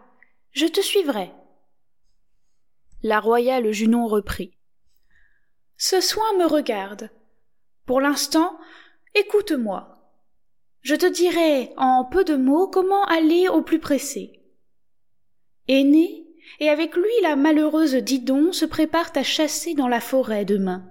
je 0.52 0.66
te 0.66 0.80
suivrai. 0.80 1.32
La 3.02 3.20
royale 3.20 3.72
Junon 3.72 4.06
reprit. 4.06 4.56
Ce 5.76 6.00
soin 6.00 6.32
me 6.38 6.46
regarde. 6.46 7.10
Pour 7.86 8.00
l'instant, 8.00 8.58
écoute-moi. 9.14 9.90
Je 10.82 10.94
te 10.94 11.06
dirai 11.06 11.72
en 11.76 12.04
peu 12.04 12.24
de 12.24 12.36
mots 12.36 12.68
comment 12.68 13.04
aller 13.06 13.48
au 13.48 13.62
plus 13.62 13.78
pressé. 13.78 14.42
Et 16.60 16.68
avec 16.68 16.94
lui 16.96 17.12
la 17.22 17.36
malheureuse 17.36 17.94
Didon 17.94 18.52
se 18.52 18.64
préparent 18.64 19.12
à 19.14 19.22
chasser 19.22 19.74
dans 19.74 19.88
la 19.88 20.00
forêt 20.00 20.44
demain. 20.44 20.84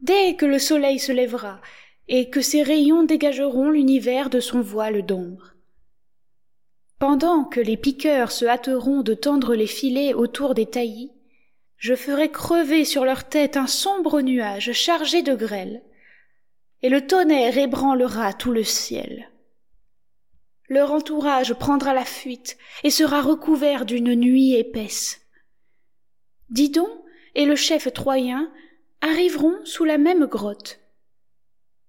Dès 0.00 0.34
que 0.36 0.46
le 0.46 0.58
soleil 0.58 0.98
se 0.98 1.12
lèvera, 1.12 1.60
et 2.08 2.30
que 2.30 2.40
ses 2.40 2.62
rayons 2.62 3.04
dégageront 3.04 3.70
l'univers 3.70 4.30
de 4.30 4.40
son 4.40 4.60
voile 4.60 5.04
d'ombre. 5.04 5.54
Pendant 6.98 7.44
que 7.44 7.60
les 7.60 7.76
piqueurs 7.76 8.30
se 8.30 8.44
hâteront 8.44 9.02
de 9.02 9.14
tendre 9.14 9.54
les 9.54 9.66
filets 9.66 10.14
autour 10.14 10.54
des 10.54 10.66
taillis, 10.66 11.12
je 11.76 11.94
ferai 11.94 12.30
crever 12.30 12.84
sur 12.84 13.04
leur 13.04 13.28
tête 13.28 13.56
un 13.56 13.66
sombre 13.66 14.20
nuage 14.22 14.72
chargé 14.72 15.22
de 15.22 15.34
grêle, 15.34 15.82
et 16.82 16.88
le 16.88 17.06
tonnerre 17.06 17.58
ébranlera 17.58 18.32
tout 18.32 18.52
le 18.52 18.64
ciel. 18.64 19.30
Leur 20.68 20.92
entourage 20.92 21.54
prendra 21.54 21.94
la 21.94 22.04
fuite 22.04 22.56
et 22.82 22.90
sera 22.90 23.22
recouvert 23.22 23.86
d'une 23.86 24.14
nuit 24.14 24.54
épaisse. 24.54 25.20
Didon 26.50 26.88
et 27.34 27.44
le 27.44 27.56
chef 27.56 27.92
troyen 27.92 28.50
arriveront 29.00 29.64
sous 29.64 29.84
la 29.84 29.98
même 29.98 30.26
grotte. 30.26 30.80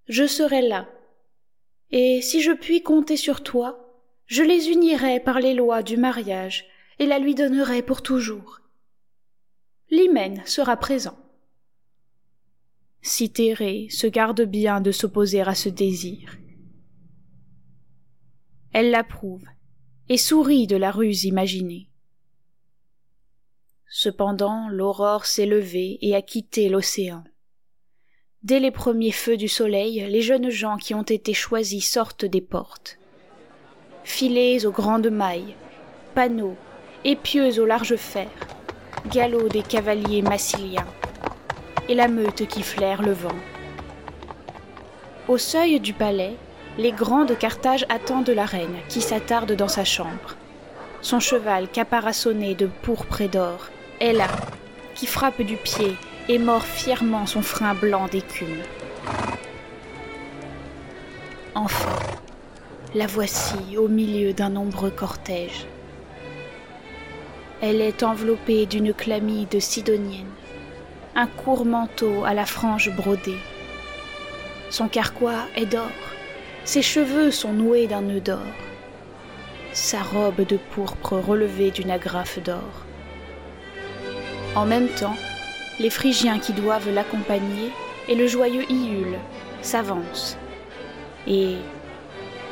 Je 0.07 0.27
serai 0.27 0.61
là, 0.61 0.87
et 1.91 2.21
si 2.21 2.41
je 2.41 2.51
puis 2.51 2.81
compter 2.81 3.17
sur 3.17 3.43
toi, 3.43 4.03
je 4.25 4.43
les 4.43 4.69
unirai 4.69 5.19
par 5.19 5.39
les 5.39 5.53
lois 5.53 5.83
du 5.83 5.97
mariage 5.97 6.65
et 6.99 7.05
la 7.05 7.19
lui 7.19 7.33
donnerai 7.33 7.81
pour 7.81 8.01
toujours. 8.01 8.59
L'hymen 9.89 10.41
sera 10.45 10.75
présent. 10.75 11.17
Citérée 13.01 13.87
se 13.89 14.07
garde 14.07 14.41
bien 14.41 14.81
de 14.81 14.91
s'opposer 14.91 15.41
à 15.41 15.55
ce 15.55 15.69
désir. 15.69 16.37
Elle 18.79 18.91
l'approuve 18.91 19.47
et 20.07 20.17
sourit 20.17 20.67
de 20.67 20.75
la 20.75 20.91
ruse 20.91 21.23
imaginée. 21.23 21.89
Cependant 23.89 24.69
l'aurore 24.69 25.25
s'est 25.25 25.47
levée 25.47 25.97
et 26.03 26.15
a 26.15 26.21
quitté 26.21 26.69
l'océan. 26.69 27.23
Dès 28.43 28.59
les 28.59 28.69
premiers 28.69 29.11
feux 29.11 29.35
du 29.35 29.47
soleil, 29.47 30.05
les 30.07 30.21
jeunes 30.21 30.51
gens 30.51 30.77
qui 30.77 30.93
ont 30.93 31.01
été 31.01 31.33
choisis 31.33 31.91
sortent 31.91 32.25
des 32.25 32.39
portes. 32.39 32.99
Filets 34.03 34.67
aux 34.67 34.71
grandes 34.71 35.09
mailles, 35.09 35.55
panneaux, 36.13 36.55
épieux 37.03 37.59
aux 37.59 37.65
larges 37.65 37.95
fers, 37.95 38.29
galops 39.07 39.51
des 39.51 39.63
cavaliers 39.63 40.21
massiliens, 40.21 40.85
et 41.89 41.95
la 41.95 42.07
meute 42.07 42.47
qui 42.47 42.61
flaire 42.61 43.01
le 43.01 43.13
vent. 43.13 43.39
Au 45.27 45.39
seuil 45.39 45.79
du 45.79 45.93
palais, 45.93 46.35
les 46.77 46.91
grands 46.91 47.25
de 47.25 47.33
Carthage 47.33 47.85
attendent 47.89 48.29
la 48.29 48.45
reine, 48.45 48.75
qui 48.89 49.01
s'attarde 49.01 49.53
dans 49.53 49.67
sa 49.67 49.83
chambre. 49.83 50.35
Son 51.01 51.19
cheval 51.19 51.67
caparaçonné 51.67 52.55
de 52.55 52.67
pourpre 52.67 53.21
et 53.21 53.27
d'or 53.27 53.69
est 53.99 54.13
là, 54.13 54.27
qui 54.95 55.07
frappe 55.07 55.41
du 55.41 55.57
pied 55.57 55.95
et 56.29 56.39
mord 56.39 56.63
fièrement 56.63 57.25
son 57.25 57.41
frein 57.41 57.73
blanc 57.73 58.07
d'écume. 58.07 58.61
Enfin, 61.55 61.95
la 62.93 63.07
voici 63.07 63.77
au 63.77 63.87
milieu 63.87 64.33
d'un 64.33 64.49
nombreux 64.49 64.91
cortège. 64.91 65.65
Elle 67.61 67.81
est 67.81 68.03
enveloppée 68.03 68.65
d'une 68.65 68.93
chlamyde 68.93 69.59
sidonienne 69.59 70.27
un 71.17 71.25
court 71.25 71.65
manteau 71.65 72.25
à 72.25 72.35
la 72.35 72.45
frange 72.45 72.95
brodée. 72.95 73.39
Son 74.69 74.87
carquois 74.87 75.47
est 75.55 75.65
d'or, 75.65 75.89
ses 76.67 76.81
cheveux 76.81 77.31
sont 77.31 77.53
noués 77.53 77.87
d'un 77.87 78.01
nœud 78.01 78.19
d'or, 78.19 78.41
sa 79.71 80.01
robe 80.01 80.45
de 80.45 80.57
pourpre 80.57 81.13
relevée 81.13 81.71
d'une 81.71 81.89
agrafe 81.89 82.43
d'or. 82.43 82.83
En 84.53 84.65
même 84.65 84.89
temps, 84.89 85.15
les 85.79 85.89
Phrygiens 85.89 86.39
qui 86.39 86.51
doivent 86.51 86.93
l'accompagner 86.93 87.71
et 88.09 88.15
le 88.15 88.27
joyeux 88.27 88.69
Iule 88.69 89.17
s'avancent, 89.61 90.37
et 91.25 91.55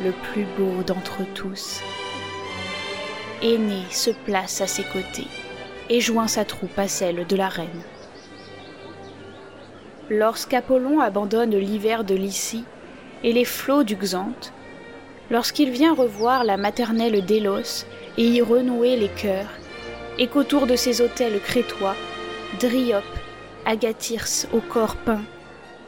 le 0.02 0.12
plus 0.32 0.46
beau 0.58 0.82
d'entre 0.88 1.24
tous, 1.34 1.82
Aîné 3.42 3.82
se 3.90 4.12
place 4.12 4.62
à 4.62 4.68
ses 4.68 4.84
côtés 4.84 5.28
et 5.90 6.00
joint 6.00 6.30
sa 6.30 6.46
troupe 6.46 6.80
à 6.80 6.88
celle 6.88 7.28
de 7.28 7.36
la 7.36 7.50
reine. 7.50 7.84
Lorsqu'Apollon 10.10 11.02
abandonne 11.02 11.58
l'hiver 11.58 12.06
de 12.06 12.16
Lycie 12.16 12.64
et 13.26 13.34
les 13.34 13.44
flots 13.44 13.84
du 13.84 13.98
Xanthe, 13.98 14.54
lorsqu'il 15.30 15.72
vient 15.72 15.94
revoir 15.94 16.46
la 16.46 16.56
maternelle 16.56 17.26
Délos 17.26 17.86
et 18.18 18.24
y 18.24 18.42
renouer 18.42 18.96
les 18.96 19.10
cœurs, 19.10 19.50
et 20.18 20.28
qu'autour 20.28 20.66
de 20.68 20.78
ses 20.78 21.02
autels 21.02 21.42
crétois, 21.42 21.98
Dryope, 22.62 23.04
Agathyrse 23.66 24.48
au 24.54 24.62
corps 24.62 24.96
peint, 24.96 25.26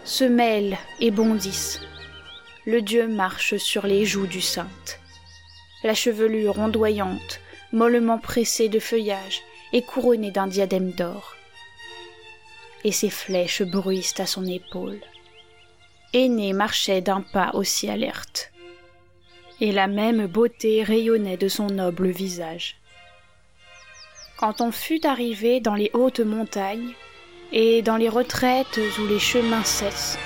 se 0.04 0.26
mêlent 0.26 0.78
et 1.00 1.12
bondissent. 1.12 1.80
Le 2.66 2.82
dieu 2.82 3.08
marche 3.08 3.56
sur 3.56 3.88
les 3.88 4.04
joues 4.04 4.28
du 4.28 4.42
sainte. 4.42 5.00
La 5.86 5.94
chevelure 5.94 6.60
ondoyante, 6.60 7.40
mollement 7.72 8.18
pressée 8.18 8.68
de 8.68 8.80
feuillage 8.80 9.42
et 9.72 9.84
couronnée 9.84 10.32
d'un 10.32 10.48
diadème 10.48 10.92
d'or 10.92 11.38
et 12.84 12.92
ses 12.92 13.10
flèches 13.10 13.64
bruissent 13.64 14.20
à 14.20 14.26
son 14.26 14.46
épaule. 14.46 15.02
Aîné 16.14 16.54
marchait 16.54 17.02
d'un 17.02 17.22
pas 17.22 17.52
aussi 17.54 17.90
alerte, 17.90 18.52
et 19.60 19.74
la 19.74 19.88
même 19.88 20.26
beauté 20.28 20.84
rayonnait 20.84 21.36
de 21.36 21.50
son 21.50 21.68
noble 21.68 22.08
visage. 22.08 22.78
Quand 24.38 24.62
on 24.62 24.72
fut 24.72 25.06
arrivé 25.06 25.60
dans 25.60 25.76
les 25.76 25.92
hautes 25.94 26.22
montagnes 26.22 26.94
et 27.52 27.82
dans 27.82 27.98
les 27.98 28.08
retraites 28.08 28.80
où 29.00 29.08
les 29.08 29.20
chemins 29.20 29.66
cessent, 29.66 30.18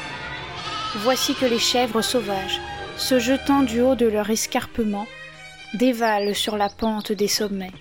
voici 0.98 1.34
que 1.34 1.46
les 1.46 1.60
chèvres 1.60 2.02
sauvages, 2.04 2.62
se 2.98 3.18
jetant 3.18 3.64
du 3.64 3.82
haut 3.82 3.96
de 3.96 4.06
leur 4.06 4.30
escarpement, 4.30 5.08
dévalent 5.74 6.36
sur 6.36 6.58
la 6.58 6.70
pente 6.70 7.12
des 7.12 7.28
sommets. 7.28 7.72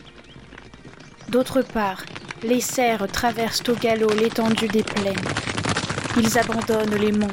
D'autre 1.28 1.60
part, 1.60 2.02
les 2.42 2.60
cerfs 2.60 3.06
traversent 3.08 3.68
au 3.68 3.74
galop 3.74 4.10
l'étendue 4.14 4.68
des 4.68 4.84
plaines. 4.84 5.14
Ils 6.16 6.38
abandonnent 6.38 6.94
les 6.94 7.12
monts, 7.12 7.28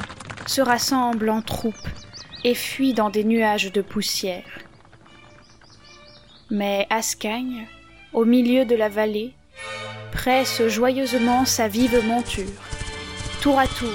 se 0.48 0.62
rassemblent 0.62 1.30
en 1.30 1.42
troupes 1.42 1.75
et 2.44 2.56
fuient 2.56 2.94
dans 2.94 3.10
des 3.10 3.24
nuages 3.24 3.72
de 3.72 3.82
poussière. 3.82 4.46
Mais 6.50 6.88
Ascagne, 6.89 7.68
au 8.13 8.25
milieu 8.25 8.66
de 8.66 8.75
la 8.75 8.89
vallée, 8.89 9.34
presse 10.12 10.66
joyeusement 10.68 11.46
sa 11.46 11.68
vive 11.68 12.06
monture. 12.06 12.46
Tour 13.42 13.60
à 13.60 13.68
tour, 13.68 13.89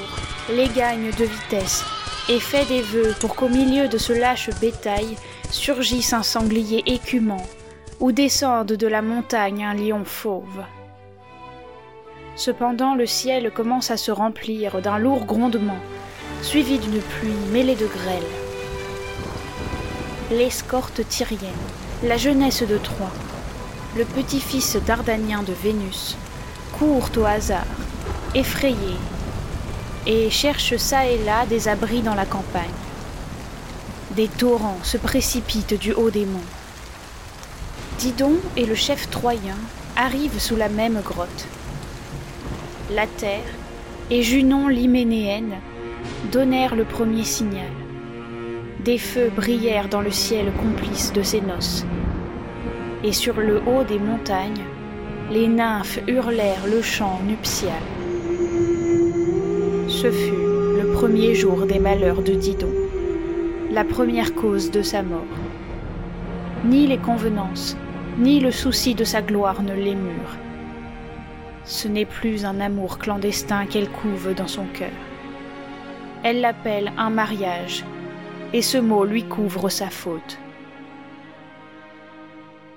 les 0.50 0.68
gagne 0.68 1.10
de 1.10 1.24
vitesse 1.24 1.84
et 2.28 2.38
fait 2.38 2.66
des 2.66 2.82
vœux 2.82 3.14
pour 3.20 3.34
qu'au 3.34 3.48
milieu 3.48 3.88
de 3.88 3.98
ce 3.98 4.12
lâche 4.12 4.50
bétail 4.60 5.16
surgisse 5.50 6.12
un 6.12 6.22
sanglier 6.22 6.82
écumant 6.86 7.44
ou 8.00 8.12
descende 8.12 8.72
de 8.72 8.86
la 8.86 9.02
montagne 9.02 9.64
un 9.64 9.74
lion 9.74 10.04
fauve. 10.04 10.62
Cependant 12.36 12.94
le 12.94 13.06
ciel 13.06 13.50
commence 13.50 13.90
à 13.90 13.96
se 13.96 14.10
remplir 14.10 14.80
d'un 14.80 14.98
lourd 14.98 15.24
grondement, 15.24 15.80
suivi 16.42 16.78
d'une 16.78 17.00
pluie 17.00 17.36
mêlée 17.52 17.76
de 17.76 17.86
grêle. 17.86 18.22
L'escorte 20.30 21.06
tyrienne, 21.08 21.50
la 22.02 22.16
jeunesse 22.16 22.64
de 22.64 22.78
Troie, 22.78 23.12
le 23.96 24.04
petit-fils 24.04 24.76
dardanien 24.84 25.44
de 25.44 25.52
Vénus, 25.52 26.16
courent 26.72 27.10
au 27.16 27.24
hasard, 27.24 27.64
effrayés, 28.34 28.98
et 30.06 30.30
cherchent 30.30 30.76
çà 30.78 31.06
et 31.06 31.22
là 31.24 31.46
des 31.46 31.68
abris 31.68 32.02
dans 32.02 32.16
la 32.16 32.26
campagne. 32.26 32.80
Des 34.16 34.26
torrents 34.26 34.80
se 34.82 34.96
précipitent 34.96 35.78
du 35.78 35.92
haut 35.92 36.10
des 36.10 36.26
monts. 36.26 36.40
Didon 37.98 38.34
et 38.56 38.66
le 38.66 38.74
chef 38.74 39.08
troyen 39.10 39.56
arrivent 39.96 40.40
sous 40.40 40.56
la 40.56 40.68
même 40.68 41.00
grotte. 41.02 41.46
La 42.90 43.06
terre 43.06 43.44
et 44.10 44.22
Junon 44.22 44.66
l'hyménéenne 44.66 45.54
donnèrent 46.30 46.76
le 46.76 46.84
premier 46.84 47.24
signal. 47.24 47.70
Des 48.84 48.98
feux 48.98 49.30
brillèrent 49.34 49.88
dans 49.88 50.00
le 50.00 50.10
ciel 50.10 50.52
complice 50.52 51.12
de 51.12 51.22
ces 51.22 51.40
noces. 51.40 51.84
Et 53.04 53.12
sur 53.12 53.40
le 53.40 53.60
haut 53.66 53.84
des 53.84 53.98
montagnes, 53.98 54.64
les 55.30 55.48
nymphes 55.48 56.00
hurlèrent 56.06 56.66
le 56.70 56.82
chant 56.82 57.20
nuptial. 57.26 57.82
Ce 59.88 60.10
fut 60.10 60.32
le 60.80 60.92
premier 60.94 61.34
jour 61.34 61.66
des 61.66 61.78
malheurs 61.78 62.22
de 62.22 62.32
Didon, 62.32 62.72
la 63.70 63.84
première 63.84 64.34
cause 64.34 64.70
de 64.70 64.82
sa 64.82 65.02
mort. 65.02 65.20
Ni 66.64 66.86
les 66.86 66.98
convenances, 66.98 67.76
ni 68.18 68.40
le 68.40 68.52
souci 68.52 68.94
de 68.94 69.04
sa 69.04 69.22
gloire 69.22 69.62
ne 69.62 69.74
l'émurent. 69.74 70.36
Ce 71.64 71.88
n'est 71.88 72.04
plus 72.04 72.44
un 72.44 72.60
amour 72.60 72.98
clandestin 72.98 73.66
qu'elle 73.66 73.88
couve 73.88 74.34
dans 74.34 74.48
son 74.48 74.64
cœur. 74.66 74.90
Elle 76.24 76.40
l'appelle 76.40 76.92
un 76.96 77.10
mariage, 77.10 77.84
et 78.52 78.62
ce 78.62 78.78
mot 78.78 79.04
lui 79.04 79.24
couvre 79.24 79.68
sa 79.68 79.90
faute. 79.90 80.38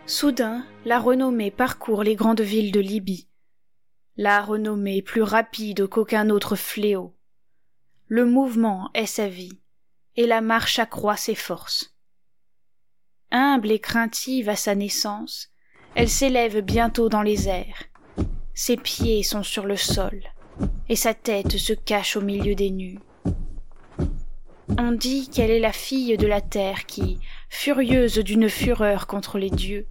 Soudain, 0.08 0.66
la 0.84 1.00
renommée 1.00 1.52
parcourt 1.52 2.04
les 2.04 2.16
grandes 2.16 2.42
villes 2.42 2.72
de 2.72 2.80
Libye. 2.80 3.28
La 4.18 4.42
renommée 4.42 5.02
plus 5.02 5.22
rapide 5.22 5.88
qu'aucun 5.88 6.30
autre 6.30 6.56
fléau. 6.56 7.16
Le 8.08 8.26
mouvement 8.26 8.90
est 8.94 9.06
sa 9.06 9.28
vie, 9.28 9.60
et 10.16 10.26
la 10.26 10.42
marche 10.42 10.80
accroît 10.80 11.18
ses 11.18 11.36
forces. 11.36 11.96
Humble 13.32 13.72
et 13.72 13.80
craintive 13.80 14.50
à 14.50 14.56
sa 14.56 14.74
naissance, 14.74 15.50
elle 15.94 16.10
s'élève 16.10 16.62
bientôt 16.62 17.10
dans 17.10 17.22
les 17.24 17.48
airs. 17.48 17.84
Ses 18.54 18.78
pieds 18.78 19.22
sont 19.22 19.44
sur 19.44 19.66
le 19.66 19.76
sol, 19.76 20.24
et 20.90 20.96
sa 20.96 21.14
tête 21.14 21.58
se 21.58 21.74
cache 21.74 22.16
au 22.16 22.22
milieu 22.22 22.56
des 22.56 22.72
nues. 22.72 23.00
On 24.78 24.92
dit 24.92 25.30
qu'elle 25.30 25.52
est 25.52 25.60
la 25.60 25.72
fille 25.72 26.18
de 26.18 26.26
la 26.26 26.42
terre 26.42 26.86
qui, 26.86 27.20
furieuse 27.50 28.18
d'une 28.18 28.50
fureur 28.50 29.06
contre 29.06 29.38
les 29.38 29.52
dieux, 29.52 29.88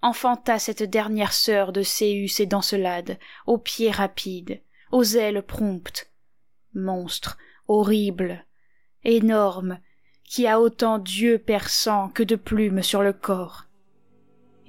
enfanta 0.00 0.58
cette 0.58 0.82
dernière 0.82 1.32
sœur 1.32 1.72
de 1.72 1.82
Céus 1.82 2.40
et 2.40 2.46
d'Encelade, 2.46 3.18
aux 3.46 3.58
pieds 3.58 3.90
rapides, 3.90 4.60
aux 4.92 5.04
ailes 5.04 5.42
promptes, 5.42 6.10
monstre, 6.74 7.36
horrible, 7.68 8.44
énorme, 9.04 9.78
qui 10.24 10.46
a 10.46 10.58
autant 10.58 10.98
d'yeux 10.98 11.38
perçants 11.38 12.08
que 12.08 12.22
de 12.22 12.36
plumes 12.36 12.82
sur 12.82 13.02
le 13.02 13.12
corps. 13.12 13.64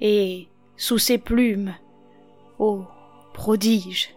Et, 0.00 0.48
sous 0.76 0.98
ses 0.98 1.18
plumes, 1.18 1.74
ô 2.58 2.84
prodige, 3.32 4.14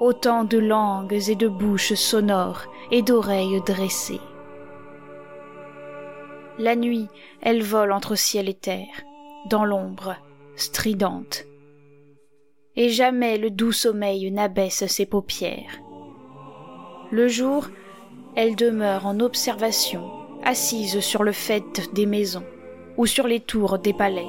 autant 0.00 0.44
de 0.44 0.58
langues 0.58 1.22
et 1.28 1.36
de 1.36 1.48
bouches 1.48 1.94
sonores 1.94 2.66
et 2.90 3.02
d'oreilles 3.02 3.60
dressées. 3.64 4.20
La 6.58 6.76
nuit, 6.76 7.08
elle 7.42 7.62
vole 7.62 7.92
entre 7.92 8.14
ciel 8.14 8.48
et 8.48 8.54
terre, 8.54 9.04
dans 9.50 9.64
l'ombre, 9.64 10.16
stridente. 10.56 11.44
Et 12.76 12.88
jamais 12.88 13.38
le 13.38 13.50
doux 13.50 13.72
sommeil 13.72 14.30
n'abaisse 14.30 14.86
ses 14.86 15.06
paupières. 15.06 15.80
Le 17.10 17.28
jour, 17.28 17.68
elle 18.34 18.56
demeure 18.56 19.06
en 19.06 19.20
observation, 19.20 20.10
assise 20.44 21.00
sur 21.00 21.22
le 21.22 21.32
faîte 21.32 21.92
des 21.94 22.06
maisons 22.06 22.44
ou 22.96 23.06
sur 23.06 23.26
les 23.26 23.40
tours 23.40 23.78
des 23.78 23.92
palais, 23.92 24.28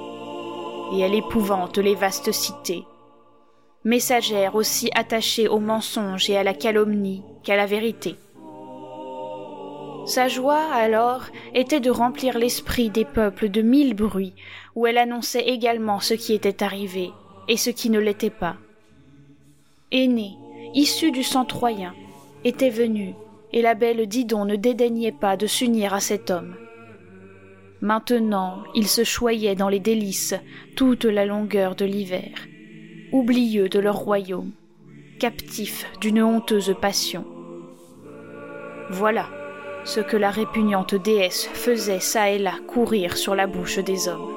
et 0.94 1.00
elle 1.00 1.16
épouvante 1.16 1.78
les 1.78 1.96
vastes 1.96 2.32
cités 2.32 2.84
messagère 3.88 4.56
aussi 4.56 4.90
attachée 4.96 5.48
au 5.48 5.60
mensonge 5.60 6.30
et 6.30 6.36
à 6.36 6.44
la 6.44 6.54
calomnie 6.54 7.24
qu'à 7.44 7.56
la 7.56 7.66
vérité. 7.66 8.16
Sa 10.08 10.30
joie, 10.30 10.64
alors, 10.74 11.26
était 11.54 11.82
de 11.82 11.90
remplir 11.92 12.38
l'esprit 12.38 12.90
des 12.90 13.04
peuples 13.04 13.50
de 13.50 13.62
mille 13.62 13.94
bruits, 13.94 14.34
où 14.76 14.88
elle 14.88 14.98
annonçait 14.98 15.50
également 15.50 16.00
ce 16.00 16.14
qui 16.14 16.34
était 16.34 16.64
arrivé 16.64 17.12
et 17.50 17.58
ce 17.58 17.70
qui 17.70 17.90
ne 17.90 18.00
l'était 18.00 18.30
pas. 18.30 18.56
Aînée, 19.92 20.38
issue 20.74 21.12
du 21.12 21.24
sang 21.24 21.44
troyen, 21.44 21.94
était 22.46 22.70
venue, 22.70 23.16
et 23.52 23.62
la 23.62 23.74
belle 23.74 24.08
Didon 24.08 24.46
ne 24.46 24.56
dédaignait 24.56 25.12
pas 25.12 25.36
de 25.36 25.46
s'unir 25.46 25.94
à 25.94 26.00
cet 26.00 26.32
homme. 26.32 26.56
Maintenant, 27.82 28.64
il 28.76 28.88
se 28.88 29.04
choyait 29.04 29.56
dans 29.56 29.70
les 29.70 29.80
délices 29.80 30.36
toute 30.76 31.06
la 31.06 31.26
longueur 31.26 31.76
de 31.76 31.86
l'hiver 31.86 32.32
oublieux 33.12 33.70
de 33.70 33.80
leur 33.80 33.96
royaume, 33.96 34.52
captifs 35.20 35.86
d'une 36.02 36.22
honteuse 36.22 36.76
passion. 36.80 37.26
Voilà 38.90 39.30
ce 39.88 40.02
que 40.02 40.18
la 40.18 40.30
répugnante 40.30 40.94
déesse 40.94 41.48
faisait 41.54 42.00
çà 42.00 42.30
et 42.30 42.38
là 42.38 42.54
courir 42.68 43.18
sur 43.18 43.34
la 43.34 43.48
bouche 43.48 43.80
des 43.80 44.08
hommes. 44.08 44.30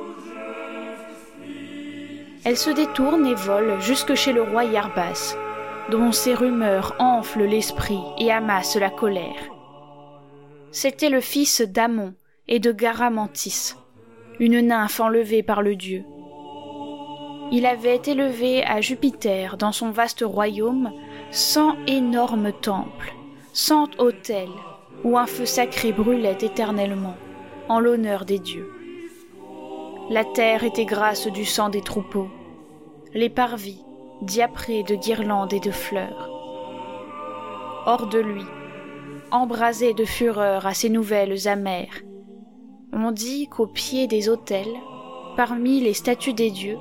Elle 2.44 2.56
se 2.56 2.70
détourne 2.70 3.26
et 3.26 3.34
vole 3.34 3.78
jusque 3.80 4.14
chez 4.14 4.32
le 4.32 4.42
roi 4.42 4.64
Yarbas, 4.64 5.36
dont 5.90 6.12
ces 6.12 6.34
rumeurs 6.34 6.94
enflent 6.98 7.44
l'esprit 7.44 8.00
et 8.18 8.32
amassent 8.32 8.76
la 8.76 8.90
colère. 8.90 9.50
C'était 10.72 11.10
le 11.10 11.20
fils 11.20 11.60
d'Amon 11.60 12.14
et 12.48 12.60
de 12.60 12.72
Garamantis, 12.72 13.74
une 14.38 14.60
nymphe 14.60 15.00
enlevée 15.00 15.42
par 15.42 15.60
le 15.60 15.76
dieu, 15.76 16.04
il 17.52 17.66
avait 17.66 18.00
élevé 18.06 18.64
à 18.64 18.80
Jupiter 18.80 19.56
dans 19.56 19.72
son 19.72 19.90
vaste 19.90 20.22
royaume 20.24 20.92
cent 21.32 21.74
énormes 21.88 22.52
temples, 22.52 23.12
cent 23.52 23.88
autels, 23.98 24.48
où 25.04 25.18
un 25.18 25.26
feu 25.26 25.46
sacré 25.46 25.92
brûlait 25.92 26.38
éternellement, 26.40 27.16
en 27.68 27.80
l'honneur 27.80 28.24
des 28.24 28.38
dieux. 28.38 28.70
La 30.10 30.24
terre 30.24 30.64
était 30.64 30.84
grasse 30.84 31.26
du 31.28 31.44
sang 31.44 31.68
des 31.68 31.80
troupeaux, 31.80 32.28
les 33.14 33.30
parvis 33.30 33.84
diaprés 34.22 34.82
de 34.82 34.96
guirlandes 34.96 35.52
et 35.52 35.60
de 35.60 35.70
fleurs. 35.70 36.28
Hors 37.86 38.06
de 38.08 38.18
lui, 38.18 38.44
embrasé 39.30 39.94
de 39.94 40.04
fureur 40.04 40.66
à 40.66 40.74
ces 40.74 40.90
nouvelles 40.90 41.48
amères, 41.48 42.02
on 42.92 43.12
dit 43.12 43.48
qu'au 43.48 43.66
pied 43.66 44.06
des 44.06 44.28
autels, 44.28 44.76
parmi 45.36 45.80
les 45.80 45.94
statues 45.94 46.34
des 46.34 46.50
dieux, 46.50 46.78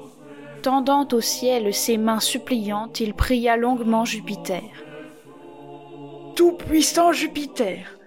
Tendant 0.61 1.07
au 1.13 1.21
ciel 1.21 1.73
ses 1.73 1.97
mains 1.97 2.19
suppliantes, 2.19 2.99
il 2.99 3.13
pria 3.13 3.55
longuement 3.55 4.03
Jupiter. 4.03 4.61
Tout-puissant 6.35 7.13
Jupiter, 7.13 7.98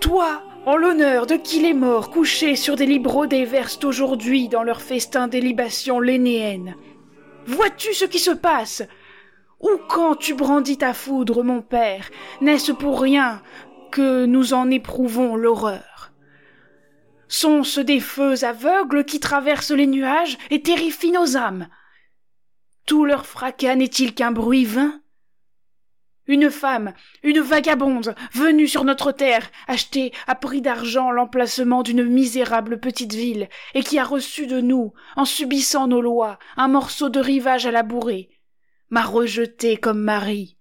toi, 0.00 0.42
en 0.66 0.76
l'honneur 0.76 1.26
de 1.26 1.36
qui 1.36 1.60
les 1.60 1.74
morts 1.74 2.10
couchés 2.10 2.56
sur 2.56 2.76
des 2.76 2.86
libros 2.86 3.26
déversent 3.26 3.84
aujourd'hui 3.84 4.48
dans 4.48 4.62
leur 4.62 4.80
festin 4.80 5.28
des 5.28 5.40
libations 5.40 6.00
vois-tu 7.46 7.94
ce 7.94 8.04
qui 8.04 8.18
se 8.18 8.30
passe? 8.30 8.82
Ou 9.60 9.70
quand 9.88 10.16
tu 10.16 10.34
brandis 10.34 10.78
ta 10.78 10.92
foudre, 10.92 11.42
mon 11.42 11.62
père, 11.62 12.10
n'est-ce 12.40 12.72
pour 12.72 13.00
rien 13.00 13.42
que 13.90 14.26
nous 14.26 14.52
en 14.52 14.70
éprouvons 14.70 15.36
l'horreur? 15.36 16.12
Sont-ce 17.28 17.80
des 17.80 18.00
feux 18.00 18.44
aveugles 18.44 19.04
qui 19.04 19.18
traversent 19.18 19.72
les 19.72 19.86
nuages 19.86 20.38
et 20.50 20.62
terrifient 20.62 21.12
nos 21.12 21.36
âmes? 21.36 21.68
Tout 22.86 23.04
leur 23.04 23.26
fracas 23.26 23.74
n'est-il 23.74 24.14
qu'un 24.14 24.30
bruit 24.30 24.64
vain? 24.64 25.00
Une 26.28 26.50
femme, 26.50 26.92
une 27.22 27.40
vagabonde, 27.40 28.14
venue 28.32 28.66
sur 28.66 28.84
notre 28.84 29.12
terre, 29.12 29.48
acheter 29.68 30.12
à 30.26 30.34
prix 30.34 30.60
d'argent 30.60 31.10
l'emplacement 31.12 31.82
d'une 31.82 32.04
misérable 32.04 32.80
petite 32.80 33.14
ville, 33.14 33.48
et 33.74 33.82
qui 33.82 33.98
a 33.98 34.04
reçu 34.04 34.46
de 34.46 34.60
nous, 34.60 34.92
en 35.14 35.24
subissant 35.24 35.86
nos 35.86 36.00
lois, 36.00 36.38
un 36.56 36.68
morceau 36.68 37.08
de 37.08 37.20
rivage 37.20 37.66
à 37.66 37.70
labourer, 37.70 38.28
m'a 38.90 39.02
rejeté 39.02 39.76
comme 39.76 40.00
mari. 40.00 40.56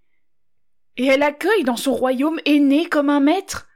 Et 0.97 1.06
elle 1.08 1.23
accueille 1.23 1.63
dans 1.63 1.78
son 1.78 1.93
royaume 1.93 2.39
aîné 2.45 2.88
comme 2.88 3.10
un 3.10 3.19
maître. 3.19 3.67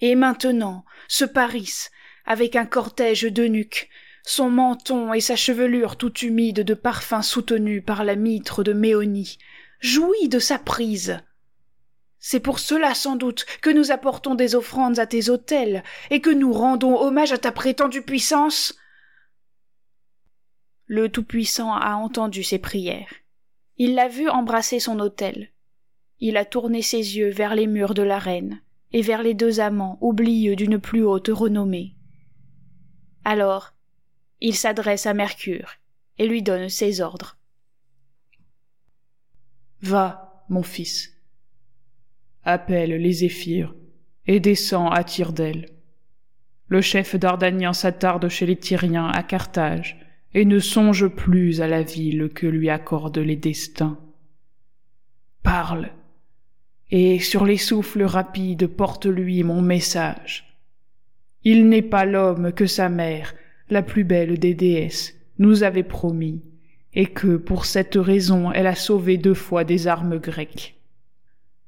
Et 0.00 0.14
maintenant, 0.14 0.84
ce 1.08 1.24
Paris, 1.24 1.88
avec 2.26 2.54
un 2.54 2.66
cortège 2.66 3.22
d'eunuques, 3.24 3.88
son 4.24 4.50
menton 4.50 5.14
et 5.14 5.20
sa 5.20 5.36
chevelure 5.36 5.96
tout 5.96 6.12
humide 6.18 6.60
de 6.60 6.74
parfums 6.74 7.22
soutenus 7.22 7.82
par 7.84 8.04
la 8.04 8.16
mitre 8.16 8.62
de 8.62 8.72
Méonie, 8.72 9.38
jouit 9.80 10.28
de 10.28 10.38
sa 10.38 10.58
prise. 10.58 11.18
C'est 12.18 12.40
pour 12.40 12.58
cela 12.58 12.94
sans 12.94 13.16
doute 13.16 13.46
que 13.62 13.70
nous 13.70 13.92
apportons 13.92 14.34
des 14.34 14.54
offrandes 14.54 14.98
à 14.98 15.06
tes 15.06 15.30
autels, 15.30 15.84
et 16.10 16.20
que 16.20 16.30
nous 16.30 16.52
rendons 16.52 16.98
hommage 16.98 17.32
à 17.32 17.38
ta 17.38 17.52
prétendue 17.52 18.02
puissance. 18.02 18.74
Le 20.86 21.08
Tout-Puissant 21.08 21.72
a 21.72 21.94
entendu 21.94 22.42
ses 22.42 22.58
prières. 22.58 23.12
Il 23.76 23.94
l'a 23.94 24.08
vu 24.08 24.28
embrasser 24.28 24.80
son 24.80 24.98
autel. 25.00 25.50
Il 26.18 26.36
a 26.36 26.44
tourné 26.44 26.82
ses 26.82 27.16
yeux 27.16 27.30
vers 27.30 27.54
les 27.54 27.66
murs 27.66 27.94
de 27.94 28.02
la 28.02 28.18
reine, 28.18 28.60
et 28.92 29.02
vers 29.02 29.22
les 29.22 29.34
deux 29.34 29.60
amants 29.60 29.98
oublieux 30.00 30.56
d'une 30.56 30.78
plus 30.78 31.04
haute 31.04 31.28
renommée. 31.28 31.94
Alors, 33.24 33.74
il 34.40 34.54
s'adresse 34.54 35.06
à 35.06 35.14
Mercure, 35.14 35.72
et 36.18 36.26
lui 36.26 36.42
donne 36.42 36.68
ses 36.68 37.00
ordres. 37.00 37.36
Va, 39.82 40.44
mon 40.48 40.62
fils. 40.62 41.12
Appelle 42.44 42.90
les 42.90 43.12
zéphyrs 43.12 43.74
et 44.26 44.40
descends 44.40 44.90
à 44.90 45.04
tire 45.04 45.32
d'aile. 45.32 45.66
Le 46.68 46.80
chef 46.80 47.14
Dardanien 47.16 47.72
s'attarde 47.72 48.28
chez 48.28 48.46
les 48.46 48.56
Tyriens 48.56 49.08
à 49.08 49.22
Carthage 49.22 49.98
et 50.34 50.44
ne 50.44 50.58
songe 50.58 51.08
plus 51.08 51.60
à 51.60 51.66
la 51.66 51.82
ville 51.82 52.30
que 52.34 52.46
lui 52.46 52.68
accordent 52.68 53.18
les 53.18 53.36
destins. 53.36 53.98
Parle, 55.42 55.90
et 56.90 57.18
sur 57.18 57.44
les 57.44 57.56
souffles 57.56 58.02
rapides 58.02 58.66
porte-lui 58.66 59.42
mon 59.42 59.62
message. 59.62 60.58
Il 61.44 61.68
n'est 61.68 61.82
pas 61.82 62.04
l'homme 62.04 62.52
que 62.52 62.66
sa 62.66 62.88
mère, 62.88 63.34
la 63.70 63.82
plus 63.82 64.04
belle 64.04 64.38
des 64.38 64.54
déesses, 64.54 65.14
nous 65.38 65.62
avait 65.62 65.82
promis, 65.82 66.42
et 66.96 67.06
que 67.06 67.36
pour 67.36 67.66
cette 67.66 67.94
raison 67.94 68.50
elle 68.50 68.66
a 68.66 68.74
sauvé 68.74 69.18
deux 69.18 69.34
fois 69.34 69.62
des 69.62 69.86
armes 69.86 70.18
grecques. 70.18 70.80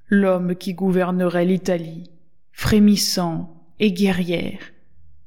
L'homme 0.08 0.56
qui 0.56 0.72
gouvernerait 0.72 1.44
l'Italie, 1.44 2.10
frémissant 2.50 3.62
et 3.78 3.92
guerrière, 3.92 4.72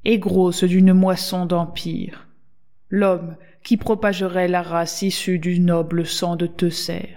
et 0.04 0.18
grosse 0.18 0.64
d'une 0.64 0.92
moisson 0.92 1.46
d'empire. 1.46 2.28
L'homme 2.90 3.38
qui 3.64 3.78
propagerait 3.78 4.48
la 4.48 4.64
race 4.64 5.04
issue 5.04 5.38
du 5.38 5.60
noble 5.60 6.08
sang 6.08 6.36
de 6.36 6.48
Teucer, 6.48 7.16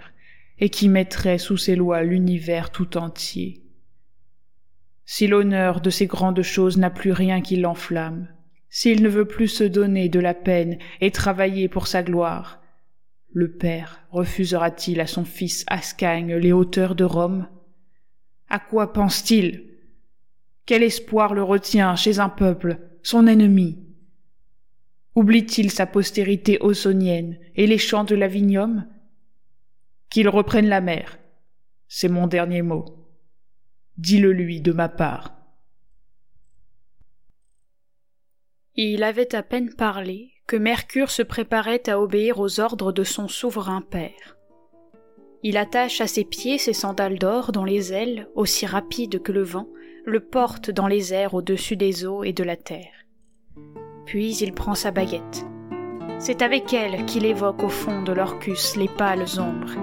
et 0.58 0.68
qui 0.68 0.90
mettrait 0.90 1.38
sous 1.38 1.56
ses 1.56 1.76
lois 1.76 2.02
l'univers 2.02 2.70
tout 2.70 2.98
entier. 2.98 3.62
Si 5.06 5.26
l'honneur 5.26 5.80
de 5.80 5.88
ces 5.88 6.06
grandes 6.06 6.42
choses 6.42 6.76
n'a 6.76 6.90
plus 6.90 7.12
rien 7.12 7.40
qui 7.40 7.56
l'enflamme, 7.56 8.28
s'il 8.68 9.02
ne 9.02 9.08
veut 9.08 9.24
plus 9.24 9.48
se 9.48 9.64
donner 9.64 10.10
de 10.10 10.20
la 10.20 10.34
peine 10.34 10.78
et 11.00 11.10
travailler 11.10 11.68
pour 11.68 11.86
sa 11.86 12.02
gloire, 12.02 12.60
le 13.34 13.50
père 13.50 14.00
refusera-t-il 14.12 15.00
à 15.00 15.08
son 15.08 15.24
fils 15.24 15.64
Ascagne 15.66 16.36
les 16.36 16.52
hauteurs 16.52 16.94
de 16.94 17.02
Rome? 17.02 17.48
À 18.48 18.60
quoi 18.60 18.92
pense-t-il? 18.92 19.64
Quel 20.66 20.84
espoir 20.84 21.34
le 21.34 21.42
retient 21.42 21.96
chez 21.96 22.20
un 22.20 22.28
peuple, 22.28 22.78
son 23.02 23.26
ennemi? 23.26 23.84
Oublie-t-il 25.16 25.72
sa 25.72 25.84
postérité 25.84 26.58
ausonienne 26.60 27.38
et 27.56 27.66
les 27.66 27.76
champs 27.76 28.04
de 28.04 28.14
l'Avignon? 28.14 28.84
Qu'il 30.10 30.28
reprenne 30.28 30.68
la 30.68 30.80
mer. 30.80 31.18
C'est 31.88 32.08
mon 32.08 32.28
dernier 32.28 32.62
mot. 32.62 32.84
Dis-le 33.96 34.32
lui 34.32 34.60
de 34.60 34.70
ma 34.70 34.88
part. 34.88 35.36
Il 38.76 39.02
avait 39.02 39.34
à 39.34 39.42
peine 39.42 39.74
parlé 39.74 40.33
que 40.46 40.56
Mercure 40.56 41.10
se 41.10 41.22
préparait 41.22 41.88
à 41.88 42.00
obéir 42.00 42.38
aux 42.38 42.60
ordres 42.60 42.92
de 42.92 43.04
son 43.04 43.28
souverain 43.28 43.80
père. 43.80 44.36
Il 45.42 45.56
attache 45.56 46.00
à 46.00 46.06
ses 46.06 46.24
pieds 46.24 46.58
ses 46.58 46.72
sandales 46.72 47.18
d'or 47.18 47.52
dont 47.52 47.64
les 47.64 47.92
ailes, 47.92 48.28
aussi 48.34 48.66
rapides 48.66 49.22
que 49.22 49.32
le 49.32 49.42
vent, 49.42 49.68
le 50.06 50.20
portent 50.20 50.70
dans 50.70 50.86
les 50.86 51.14
airs 51.14 51.34
au-dessus 51.34 51.76
des 51.76 52.04
eaux 52.04 52.24
et 52.24 52.32
de 52.32 52.44
la 52.44 52.56
terre. 52.56 52.92
Puis 54.06 54.36
il 54.36 54.52
prend 54.52 54.74
sa 54.74 54.90
baguette. 54.90 55.46
C'est 56.18 56.42
avec 56.42 56.72
elle 56.72 57.04
qu'il 57.06 57.26
évoque 57.26 57.62
au 57.62 57.68
fond 57.68 58.02
de 58.02 58.12
l'Orcus 58.12 58.76
les 58.76 58.88
pâles 58.88 59.26
ombres, 59.38 59.74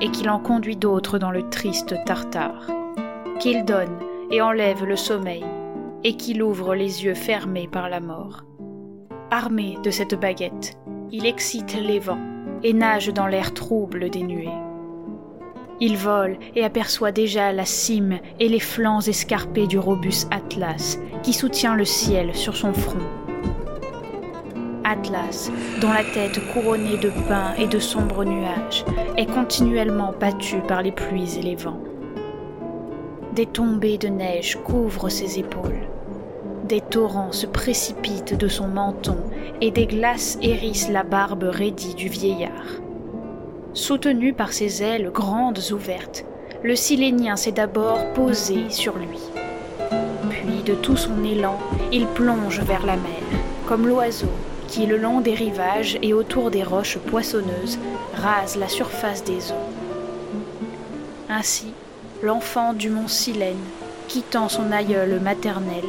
et 0.00 0.10
qu'il 0.10 0.30
en 0.30 0.38
conduit 0.38 0.76
d'autres 0.76 1.18
dans 1.18 1.30
le 1.30 1.48
triste 1.50 1.94
Tartare, 2.06 2.66
qu'il 3.38 3.64
donne 3.64 3.98
et 4.30 4.40
enlève 4.40 4.84
le 4.84 4.96
sommeil, 4.96 5.44
et 6.04 6.16
qu'il 6.16 6.42
ouvre 6.42 6.74
les 6.74 7.04
yeux 7.04 7.14
fermés 7.14 7.68
par 7.68 7.88
la 7.88 8.00
mort. 8.00 8.44
Armé 9.32 9.78
de 9.84 9.90
cette 9.90 10.16
baguette, 10.16 10.76
il 11.12 11.24
excite 11.24 11.76
les 11.80 12.00
vents 12.00 12.18
et 12.64 12.72
nage 12.72 13.12
dans 13.14 13.28
l'air 13.28 13.54
trouble 13.54 14.10
des 14.10 14.24
nuées. 14.24 14.50
Il 15.78 15.96
vole 15.96 16.36
et 16.56 16.64
aperçoit 16.64 17.12
déjà 17.12 17.52
la 17.52 17.64
cime 17.64 18.18
et 18.40 18.48
les 18.48 18.58
flancs 18.58 19.06
escarpés 19.06 19.68
du 19.68 19.78
robuste 19.78 20.26
Atlas 20.32 20.98
qui 21.22 21.32
soutient 21.32 21.76
le 21.76 21.84
ciel 21.84 22.34
sur 22.34 22.56
son 22.56 22.72
front. 22.72 23.06
Atlas, 24.82 25.52
dont 25.80 25.92
la 25.92 26.02
tête 26.02 26.40
couronnée 26.52 26.96
de 26.96 27.10
pins 27.28 27.54
et 27.56 27.68
de 27.68 27.78
sombres 27.78 28.24
nuages 28.24 28.84
est 29.16 29.30
continuellement 29.30 30.12
battue 30.18 30.60
par 30.66 30.82
les 30.82 30.90
pluies 30.90 31.38
et 31.38 31.42
les 31.42 31.54
vents. 31.54 31.80
Des 33.36 33.46
tombées 33.46 33.96
de 33.96 34.08
neige 34.08 34.58
couvrent 34.64 35.08
ses 35.08 35.38
épaules. 35.38 35.86
Des 36.70 36.80
torrents 36.80 37.32
se 37.32 37.46
précipitent 37.46 38.38
de 38.38 38.46
son 38.46 38.68
menton 38.68 39.16
et 39.60 39.72
des 39.72 39.86
glaces 39.86 40.38
hérissent 40.40 40.88
la 40.88 41.02
barbe 41.02 41.42
raidie 41.42 41.94
du 41.94 42.08
vieillard. 42.08 42.78
Soutenu 43.74 44.32
par 44.32 44.52
ses 44.52 44.80
ailes 44.80 45.10
grandes 45.10 45.72
ouvertes, 45.72 46.24
le 46.62 46.76
Silénien 46.76 47.34
s'est 47.34 47.50
d'abord 47.50 47.98
posé 48.14 48.70
sur 48.70 48.96
lui. 48.96 49.18
Puis 50.30 50.62
de 50.64 50.74
tout 50.74 50.96
son 50.96 51.24
élan, 51.24 51.58
il 51.90 52.06
plonge 52.06 52.60
vers 52.60 52.86
la 52.86 52.94
mer, 52.94 53.24
comme 53.66 53.88
l'oiseau 53.88 54.30
qui, 54.68 54.86
le 54.86 54.96
long 54.96 55.20
des 55.20 55.34
rivages 55.34 55.98
et 56.02 56.14
autour 56.14 56.52
des 56.52 56.62
roches 56.62 56.98
poissonneuses, 56.98 57.80
rase 58.14 58.56
la 58.56 58.68
surface 58.68 59.24
des 59.24 59.50
eaux. 59.50 59.70
Ainsi, 61.28 61.72
l'enfant 62.22 62.74
du 62.74 62.90
mont 62.90 63.08
Silène, 63.08 63.56
quittant 64.06 64.48
son 64.48 64.70
aïeul 64.70 65.18
maternel, 65.18 65.82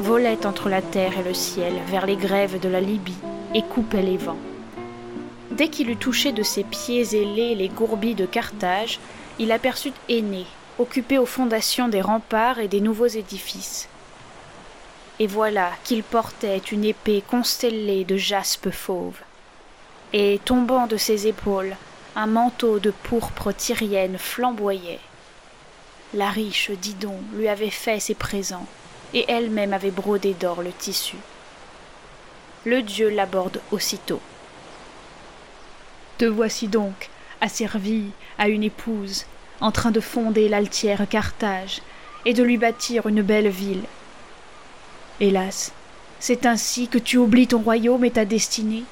volait 0.00 0.44
entre 0.46 0.68
la 0.68 0.82
terre 0.82 1.18
et 1.18 1.22
le 1.22 1.34
ciel 1.34 1.72
vers 1.86 2.06
les 2.06 2.16
grèves 2.16 2.60
de 2.60 2.68
la 2.68 2.80
Libye 2.80 3.16
et 3.54 3.62
coupait 3.62 4.02
les 4.02 4.16
vents. 4.16 4.38
Dès 5.50 5.68
qu'il 5.68 5.90
eut 5.90 5.96
touché 5.96 6.32
de 6.32 6.42
ses 6.42 6.64
pieds 6.64 7.14
ailés 7.14 7.54
les 7.54 7.68
gourbies 7.68 8.14
de 8.14 8.26
Carthage, 8.26 9.00
il 9.38 9.52
aperçut 9.52 9.92
Aîné, 10.08 10.44
occupé 10.78 11.18
aux 11.18 11.26
fondations 11.26 11.88
des 11.88 12.02
remparts 12.02 12.58
et 12.58 12.68
des 12.68 12.80
nouveaux 12.80 13.06
édifices. 13.06 13.88
Et 15.18 15.26
voilà 15.26 15.70
qu'il 15.84 16.02
portait 16.02 16.58
une 16.58 16.84
épée 16.84 17.22
constellée 17.26 18.04
de 18.04 18.18
jaspe 18.18 18.70
fauve. 18.70 19.18
Et, 20.12 20.40
tombant 20.44 20.86
de 20.86 20.98
ses 20.98 21.26
épaules, 21.26 21.74
un 22.16 22.26
manteau 22.26 22.78
de 22.78 22.90
pourpre 22.90 23.52
tyrienne 23.52 24.18
flamboyait. 24.18 25.00
La 26.12 26.28
riche 26.28 26.70
Didon 26.70 27.18
lui 27.34 27.48
avait 27.48 27.70
fait 27.70 27.98
ses 27.98 28.14
présents, 28.14 28.66
et 29.14 29.24
elle-même 29.28 29.72
avait 29.72 29.90
brodé 29.90 30.34
d'or 30.34 30.62
le 30.62 30.72
tissu. 30.72 31.16
Le 32.64 32.82
dieu 32.82 33.08
l'aborde 33.08 33.60
aussitôt. 33.70 34.20
Te 36.18 36.24
voici 36.24 36.68
donc, 36.68 37.10
asservi 37.40 38.10
à 38.38 38.48
une 38.48 38.64
épouse, 38.64 39.26
en 39.60 39.70
train 39.70 39.90
de 39.90 40.00
fonder 40.00 40.48
l'altière 40.48 41.06
Carthage 41.08 41.80
et 42.24 42.34
de 42.34 42.42
lui 42.42 42.56
bâtir 42.56 43.06
une 43.06 43.22
belle 43.22 43.48
ville. 43.48 43.84
Hélas, 45.20 45.72
c'est 46.18 46.46
ainsi 46.46 46.88
que 46.88 46.98
tu 46.98 47.18
oublies 47.18 47.46
ton 47.46 47.60
royaume 47.60 48.04
et 48.04 48.10
ta 48.10 48.24
destinée. 48.24 48.84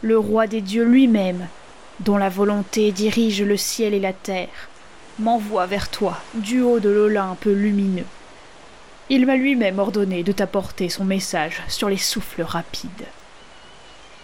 Le 0.00 0.18
roi 0.18 0.46
des 0.46 0.60
dieux 0.60 0.84
lui-même, 0.84 1.46
dont 2.00 2.16
la 2.16 2.28
volonté 2.28 2.90
dirige 2.90 3.42
le 3.42 3.56
ciel 3.56 3.94
et 3.94 4.00
la 4.00 4.12
terre, 4.12 4.68
m'envoie 5.18 5.66
vers 5.66 5.90
toi 5.90 6.18
du 6.34 6.60
haut 6.60 6.80
de 6.80 6.88
l'Olympe 6.88 7.44
lumineux. 7.44 8.06
Il 9.14 9.26
m'a 9.26 9.36
lui-même 9.36 9.78
ordonné 9.78 10.22
de 10.22 10.32
t'apporter 10.32 10.88
son 10.88 11.04
message 11.04 11.62
sur 11.68 11.90
les 11.90 11.98
souffles 11.98 12.40
rapides. 12.40 13.04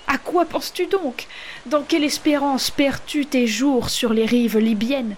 À 0.06 0.16
quoi 0.16 0.46
penses-tu 0.46 0.86
donc? 0.86 1.26
Dans 1.66 1.82
quelle 1.82 2.04
espérance 2.04 2.70
perds-tu 2.70 3.26
tes 3.26 3.46
jours 3.46 3.90
sur 3.90 4.14
les 4.14 4.24
rives 4.24 4.56
libyennes? 4.56 5.14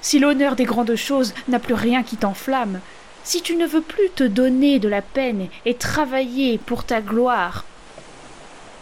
Si 0.00 0.18
l'honneur 0.18 0.56
des 0.56 0.64
grandes 0.64 0.96
choses 0.96 1.34
n'a 1.48 1.58
plus 1.58 1.74
rien 1.74 2.02
qui 2.02 2.16
t'enflamme, 2.16 2.80
si 3.24 3.42
tu 3.42 3.56
ne 3.56 3.66
veux 3.66 3.82
plus 3.82 4.08
te 4.14 4.24
donner 4.24 4.78
de 4.78 4.88
la 4.88 5.02
peine 5.02 5.48
et 5.66 5.74
travailler 5.74 6.56
pour 6.56 6.84
ta 6.84 7.02
gloire, 7.02 7.66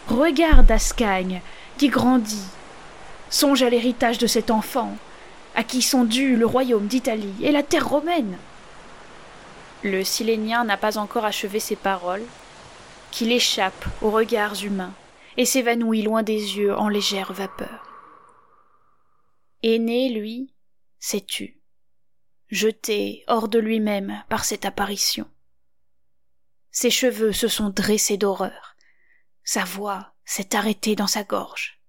regarde 0.07 0.71
Ascagne 0.71 1.41
qui 1.79 1.89
grandit. 1.89 2.47
Songe 3.29 3.65
à 3.65 3.71
l'héritage 3.71 4.19
de 4.19 4.29
cet 4.29 4.53
enfant, 4.53 4.97
à 5.57 5.65
qui 5.65 5.83
sont 5.83 6.05
dus 6.05 6.37
le 6.37 6.47
royaume 6.47 6.87
d'Italie 6.87 7.35
et 7.43 7.51
la 7.51 7.65
terre 7.65 7.89
romaine. 7.89 8.37
Le 9.85 10.03
Silénien 10.03 10.65
n'a 10.65 10.79
pas 10.79 10.97
encore 10.97 11.27
achevé 11.27 11.61
ses 11.61 11.77
paroles, 11.77 12.25
qu'il 13.11 13.31
échappe 13.31 13.85
aux 14.01 14.11
regards 14.11 14.65
humains 14.65 14.95
et 15.37 15.45
s'évanouit 15.45 16.01
loin 16.01 16.23
des 16.23 16.57
yeux 16.57 16.75
en 16.75 16.89
légère 16.89 17.35
vapeur. 17.35 17.87
Aîné, 19.63 20.09
lui, 20.09 20.55
s'est 20.99 21.21
tu, 21.21 21.61
jeté 22.49 23.25
hors 23.27 23.49
de 23.49 23.59
lui-même 23.59 24.25
par 24.31 24.47
cette 24.47 24.65
apparition. 24.65 25.29
Ses 26.71 26.91
cheveux 26.91 27.33
se 27.33 27.47
sont 27.47 27.69
dressés 27.69 28.17
d'horreur, 28.17 28.77
sa 29.43 29.65
voix 29.65 30.15
s'est 30.25 30.57
arrêtée 30.57 30.97
dans 30.97 31.07
sa 31.07 31.25
gorge. 31.25 31.83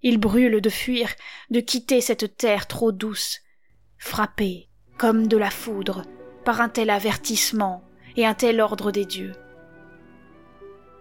Il 0.00 0.18
brûle 0.18 0.60
de 0.60 0.70
fuir, 0.70 1.12
de 1.50 1.58
quitter 1.58 2.00
cette 2.00 2.36
terre 2.36 2.68
trop 2.68 2.92
douce, 2.92 3.40
frappé, 3.98 4.68
comme 4.96 5.26
de 5.26 5.36
la 5.36 5.50
foudre, 5.50 6.04
par 6.44 6.60
un 6.60 6.68
tel 6.68 6.90
avertissement 6.90 7.82
et 8.16 8.26
un 8.26 8.34
tel 8.34 8.60
ordre 8.60 8.90
des 8.90 9.04
dieux. 9.04 9.32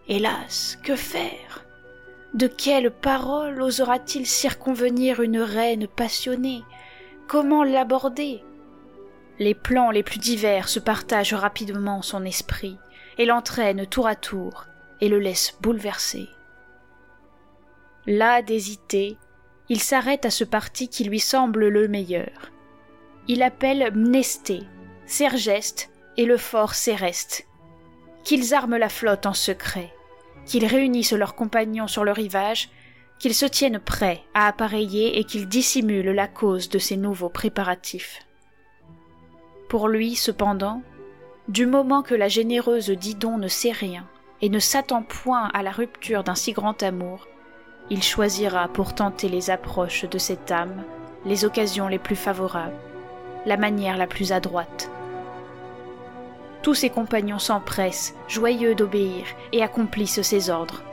Hélas, 0.07 0.77
que 0.83 0.95
faire? 0.95 1.65
De 2.33 2.47
quelle 2.47 2.91
parole 2.91 3.61
osera-t-il 3.61 4.25
circonvenir 4.25 5.21
une 5.21 5.39
reine 5.39 5.87
passionnée? 5.87 6.63
Comment 7.27 7.63
l'aborder? 7.63 8.43
Les 9.39 9.55
plans 9.55 9.91
les 9.91 10.03
plus 10.03 10.19
divers 10.19 10.67
se 10.67 10.79
partagent 10.79 11.33
rapidement 11.33 12.01
son 12.01 12.25
esprit 12.25 12.77
et 13.17 13.25
l'entraînent 13.25 13.85
tour 13.85 14.07
à 14.07 14.15
tour 14.15 14.65
et 15.01 15.09
le 15.09 15.19
laissent 15.19 15.57
bouleversé. 15.61 16.27
Là 18.05 18.41
d'hésiter, 18.41 19.17
il 19.69 19.79
s'arrête 19.79 20.25
à 20.25 20.29
ce 20.29 20.43
parti 20.43 20.89
qui 20.89 21.03
lui 21.03 21.19
semble 21.19 21.67
le 21.67 21.87
meilleur. 21.87 22.51
Il 23.27 23.43
appelle 23.43 23.91
Mnesté, 23.93 24.63
Sergeste 25.09 25.89
et 26.17 26.25
le 26.25 26.37
fort 26.37 26.75
Céreste, 26.75 27.47
qu'ils 28.23 28.53
arment 28.53 28.77
la 28.77 28.89
flotte 28.89 29.25
en 29.25 29.33
secret, 29.33 29.91
qu'ils 30.45 30.67
réunissent 30.67 31.13
leurs 31.13 31.33
compagnons 31.33 31.87
sur 31.87 32.03
le 32.03 32.11
rivage, 32.11 32.69
qu'ils 33.17 33.33
se 33.33 33.47
tiennent 33.47 33.79
prêts 33.79 34.21
à 34.35 34.45
appareiller 34.45 35.17
et 35.17 35.23
qu'ils 35.23 35.49
dissimulent 35.49 36.11
la 36.11 36.27
cause 36.27 36.69
de 36.69 36.77
ces 36.77 36.95
nouveaux 36.95 37.29
préparatifs. 37.29 38.19
Pour 39.67 39.87
lui, 39.87 40.15
cependant, 40.15 40.83
du 41.47 41.65
moment 41.65 42.03
que 42.03 42.13
la 42.13 42.27
généreuse 42.27 42.91
Didon 42.91 43.39
ne 43.39 43.47
sait 43.47 43.71
rien 43.71 44.07
et 44.43 44.49
ne 44.49 44.59
s'attend 44.59 45.01
point 45.01 45.49
à 45.55 45.63
la 45.63 45.71
rupture 45.71 46.23
d'un 46.23 46.35
si 46.35 46.53
grand 46.53 46.83
amour, 46.83 47.27
il 47.89 48.03
choisira 48.03 48.67
pour 48.67 48.93
tenter 48.93 49.27
les 49.27 49.49
approches 49.49 50.05
de 50.05 50.19
cette 50.19 50.51
âme 50.51 50.83
les 51.25 51.45
occasions 51.45 51.87
les 51.87 51.99
plus 51.99 52.15
favorables, 52.15 52.77
la 53.47 53.57
manière 53.57 53.97
la 53.97 54.05
plus 54.05 54.31
adroite. 54.31 54.91
Tous 56.61 56.73
ses 56.73 56.89
compagnons 56.89 57.39
s'empressent, 57.39 58.15
joyeux 58.27 58.75
d'obéir, 58.75 59.25
et 59.53 59.63
accomplissent 59.63 60.21
ses 60.21 60.49
ordres. 60.49 60.83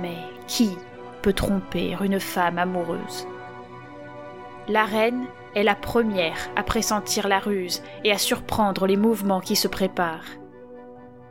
Mais 0.00 0.18
qui 0.46 0.76
peut 1.22 1.32
tromper 1.32 1.96
une 2.00 2.20
femme 2.20 2.58
amoureuse? 2.58 3.26
La 4.68 4.84
reine 4.84 5.26
est 5.54 5.62
la 5.62 5.74
première 5.74 6.50
à 6.56 6.62
pressentir 6.62 7.28
la 7.28 7.38
ruse 7.38 7.82
et 8.04 8.12
à 8.12 8.18
surprendre 8.18 8.86
les 8.86 8.96
mouvements 8.96 9.40
qui 9.40 9.56
se 9.56 9.68
préparent. 9.68 10.24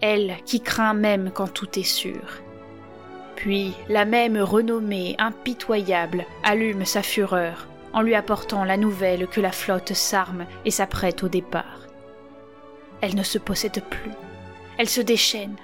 Elle 0.02 0.36
qui 0.46 0.62
craint 0.62 0.94
même 0.94 1.32
quand 1.34 1.52
tout 1.52 1.80
est 1.80 1.84
sûr. 1.84 2.22
Puis 3.36 3.74
la 3.90 4.06
même 4.06 4.38
renommée 4.38 5.16
impitoyable 5.18 6.26
allume 6.44 6.86
sa 6.86 7.02
fureur 7.02 7.68
en 7.94 8.02
lui 8.02 8.16
apportant 8.16 8.64
la 8.64 8.78
nouvelle 8.78 9.28
que 9.28 9.42
la 9.42 9.52
flotte 9.52 9.94
s'arme 9.94 10.46
et 10.66 10.72
s'apprête 10.72 11.24
au 11.24 11.28
départ. 11.28 11.83
Elle 13.04 13.16
ne 13.16 13.24
se 13.24 13.38
possède 13.38 13.84
plus, 13.84 14.14
elle 14.78 14.88
se 14.88 15.02
déchaîne, 15.02 15.58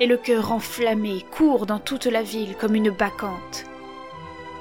et 0.00 0.06
le 0.06 0.16
cœur 0.16 0.52
enflammé 0.52 1.22
court 1.30 1.66
dans 1.66 1.78
toute 1.78 2.06
la 2.06 2.22
ville 2.22 2.56
comme 2.56 2.74
une 2.74 2.88
bacchante. 2.88 3.66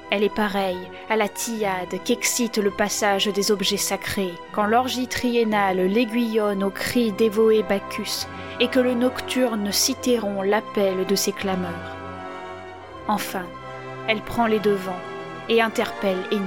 Elle 0.09 0.25
est 0.25 0.35
pareille 0.35 0.89
à 1.09 1.15
la 1.15 1.29
tillade 1.29 2.03
qu'excite 2.03 2.57
le 2.57 2.69
passage 2.69 3.27
des 3.27 3.49
objets 3.49 3.77
sacrés 3.77 4.33
quand 4.51 4.65
l'orgie 4.65 5.07
triennale 5.07 5.85
l'aiguillonne 5.87 6.65
au 6.65 6.69
cri 6.69 7.13
dévoé 7.13 7.63
Bacchus 7.63 8.27
et 8.59 8.67
que 8.67 8.81
le 8.81 8.93
nocturne 8.93 9.71
Cithéron 9.71 10.41
l'appelle 10.41 11.05
de 11.05 11.15
ses 11.15 11.31
clameurs. 11.31 11.95
Enfin, 13.07 13.45
elle 14.09 14.19
prend 14.19 14.47
les 14.47 14.59
devants 14.59 14.99
et 15.47 15.61
interpelle 15.61 16.19
Aîné. 16.29 16.41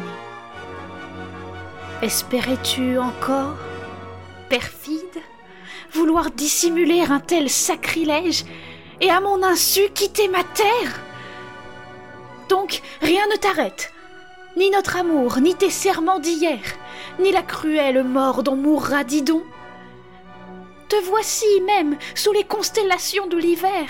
Espérais-tu 2.02 2.98
encore, 2.98 3.56
perfide, 4.50 5.22
vouloir 5.94 6.30
dissimuler 6.30 7.02
un 7.02 7.20
tel 7.20 7.48
sacrilège 7.48 8.44
et 9.00 9.10
à 9.10 9.20
mon 9.20 9.42
insu 9.42 9.88
quitter 9.94 10.28
ma 10.28 10.42
terre 10.42 11.00
Donc 12.48 12.82
rien 13.00 13.26
ne 13.32 13.36
t'arrête, 13.36 13.92
ni 14.56 14.70
notre 14.70 14.96
amour, 14.96 15.38
ni 15.38 15.54
tes 15.54 15.70
serments 15.70 16.18
d'hier, 16.18 16.60
ni 17.20 17.30
la 17.30 17.42
cruelle 17.42 18.02
mort 18.02 18.42
dont 18.42 18.56
mourra 18.56 19.04
Didon. 19.04 19.42
Te 20.88 20.96
voici 21.04 21.46
même 21.66 21.96
sous 22.14 22.32
les 22.32 22.44
constellations 22.44 23.26
de 23.26 23.36
l'hiver, 23.36 23.86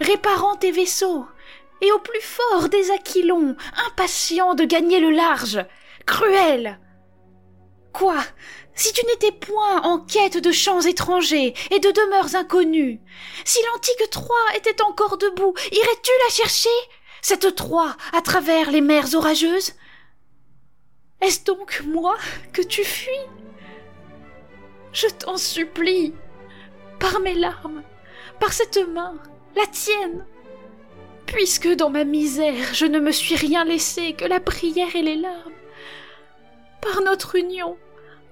réparant 0.00 0.56
tes 0.56 0.72
vaisseaux, 0.72 1.26
et 1.80 1.92
au 1.92 1.98
plus 1.98 2.20
fort 2.20 2.68
des 2.68 2.90
aquilons, 2.90 3.54
impatient 3.86 4.54
de 4.54 4.64
gagner 4.64 5.00
le 5.00 5.10
large. 5.10 5.64
Cruel. 6.06 6.78
Quoi? 7.92 8.16
Si 8.76 8.92
tu 8.92 9.06
n'étais 9.06 9.32
point 9.32 9.82
en 9.82 10.00
quête 10.00 10.38
de 10.38 10.50
champs 10.50 10.80
étrangers 10.80 11.54
et 11.70 11.78
de 11.78 11.90
demeures 11.90 12.34
inconnues, 12.34 13.00
si 13.44 13.58
l'antique 13.66 14.10
Troie 14.10 14.34
était 14.56 14.82
encore 14.82 15.16
debout, 15.16 15.54
irais-tu 15.70 16.10
la 16.24 16.34
chercher, 16.34 16.68
cette 17.22 17.54
Troie, 17.54 17.96
à 18.12 18.20
travers 18.20 18.70
les 18.70 18.80
mers 18.80 19.14
orageuses? 19.14 19.74
Est-ce 21.20 21.44
donc 21.44 21.82
moi 21.86 22.16
que 22.52 22.62
tu 22.62 22.84
fuis? 22.84 23.10
Je 24.92 25.06
t'en 25.06 25.36
supplie, 25.36 26.12
par 26.98 27.20
mes 27.20 27.34
larmes, 27.34 27.82
par 28.40 28.52
cette 28.52 28.88
main, 28.88 29.14
la 29.54 29.66
tienne, 29.66 30.26
puisque 31.26 31.68
dans 31.68 31.90
ma 31.90 32.04
misère 32.04 32.74
je 32.74 32.86
ne 32.86 32.98
me 32.98 33.12
suis 33.12 33.36
rien 33.36 33.64
laissé 33.64 34.14
que 34.14 34.24
la 34.24 34.40
prière 34.40 34.94
et 34.96 35.02
les 35.02 35.16
larmes. 35.16 35.52
Par 36.80 37.00
notre 37.02 37.36
union, 37.36 37.78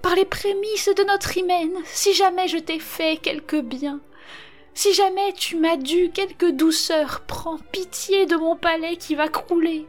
par 0.03 0.15
les 0.15 0.25
prémices 0.25 0.89
de 0.89 1.03
notre 1.05 1.37
hymen, 1.37 1.71
si 1.85 2.13
jamais 2.13 2.49
je 2.49 2.57
t'ai 2.57 2.77
fait 2.77 3.17
quelque 3.17 3.61
bien, 3.61 4.01
si 4.73 4.93
jamais 4.93 5.31
tu 5.33 5.55
m'as 5.55 5.77
dû 5.77 6.11
quelque 6.11 6.51
douceur, 6.51 7.23
prends 7.25 7.57
pitié 7.71 8.25
de 8.25 8.35
mon 8.35 8.57
palais 8.57 8.97
qui 8.97 9.15
va 9.15 9.29
crouler. 9.29 9.87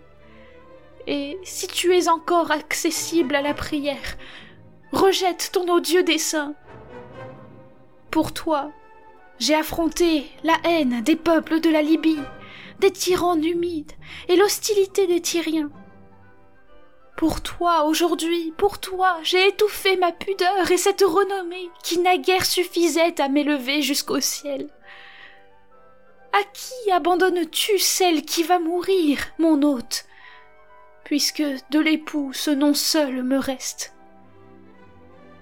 Et 1.09 1.37
si 1.43 1.67
tu 1.67 1.95
es 1.95 2.09
encore 2.09 2.53
accessible 2.53 3.35
à 3.35 3.43
la 3.43 3.55
prière, 3.55 4.17
rejette 4.93 5.51
ton 5.53 5.69
odieux 5.69 6.05
dessein. 6.05 6.55
Pour 8.13 8.33
toi, 8.33 8.71
j'ai 9.41 9.57
affronté 9.57 10.27
la 10.45 10.57
haine 10.63 11.03
des 11.03 11.17
peuples 11.17 11.59
de 11.59 11.71
la 11.71 11.83
Libye, 11.83 12.23
des 12.79 12.93
tyrans 12.93 13.43
humides 13.43 13.93
et 14.29 14.37
l'hostilité 14.37 15.09
des 15.09 15.21
Tyriens. 15.21 15.71
Pour 17.17 17.41
toi, 17.41 17.85
aujourd'hui, 17.85 18.53
pour 18.57 18.79
toi, 18.79 19.19
j'ai 19.23 19.49
étouffé 19.49 19.97
ma 19.97 20.13
pudeur 20.13 20.71
et 20.71 20.77
cette 20.77 21.03
renommée 21.03 21.71
qui 21.83 21.99
naguère 21.99 22.45
suffisait 22.45 23.21
à 23.21 23.29
m'élever 23.29 23.83
jusqu'au 23.83 24.21
ciel. 24.21 24.69
À 26.33 26.43
qui 26.53 26.91
abandonnes-tu 26.91 27.79
celle 27.79 28.23
qui 28.23 28.43
va 28.43 28.59
mourir, 28.59 29.19
mon 29.39 29.63
hôte, 29.63 30.07
puisque 31.05 31.45
de 31.71 31.79
l'époux 31.79 32.33
ce 32.33 32.51
nom 32.51 32.75
seul 32.75 33.23
me 33.23 33.39
reste? 33.39 33.95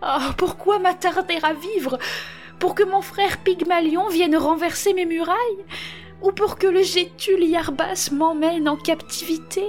Ah, 0.03 0.35
pourquoi 0.37 0.79
m'attarder 0.79 1.39
à 1.43 1.55
vivre? 1.55 1.99
Pour 2.59 2.75
que 2.75 2.83
mon 2.83 3.01
frère 3.01 3.39
Pygmalion 3.39 4.09
vienne 4.09 4.37
renverser 4.37 4.93
mes 4.93 5.07
murailles? 5.07 5.65
ou 6.23 6.31
pour 6.31 6.57
que 6.57 6.67
le 6.67 6.83
Gétul 6.83 7.43
Yarbas 7.45 8.11
m'emmène 8.13 8.69
en 8.69 8.77
captivité? 8.77 9.65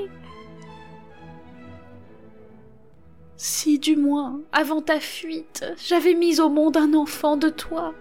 Si 3.46 3.78
du 3.78 3.98
moins, 3.98 4.40
avant 4.54 4.82
ta 4.82 5.02
fuite, 5.02 5.66
j'avais 5.86 6.14
mis 6.14 6.40
au 6.40 6.48
monde 6.48 6.78
un 6.78 6.94
enfant 6.94 7.36
de 7.36 7.50
toi, 7.50 7.94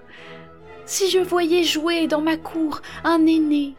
si 0.87 1.11
je 1.11 1.19
voyais 1.19 1.65
jouer 1.65 2.07
dans 2.07 2.21
ma 2.21 2.37
cour 2.37 2.81
un 3.03 3.27
aîné, 3.27 3.75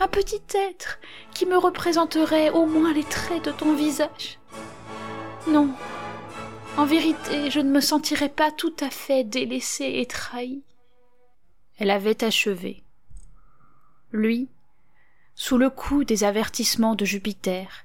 un 0.00 0.08
petit 0.08 0.40
être 0.54 1.00
qui 1.34 1.44
me 1.44 1.58
représenterait 1.58 2.48
au 2.48 2.64
moins 2.64 2.94
les 2.94 3.04
traits 3.04 3.44
de 3.44 3.50
ton 3.50 3.74
visage. 3.74 4.38
Non, 5.48 5.74
En 6.78 6.86
vérité, 6.86 7.50
je 7.50 7.60
ne 7.60 7.70
me 7.70 7.82
sentirais 7.82 8.30
pas 8.30 8.50
tout 8.50 8.74
à 8.80 8.88
fait 8.88 9.22
délaissée 9.22 9.92
et 9.96 10.06
trahie. 10.06 10.62
Elle 11.76 11.90
avait 11.90 12.24
achevé. 12.24 12.84
Lui, 14.12 14.48
sous 15.34 15.58
le 15.58 15.68
coup 15.68 16.04
des 16.04 16.24
avertissements 16.24 16.94
de 16.94 17.04
Jupiter, 17.04 17.84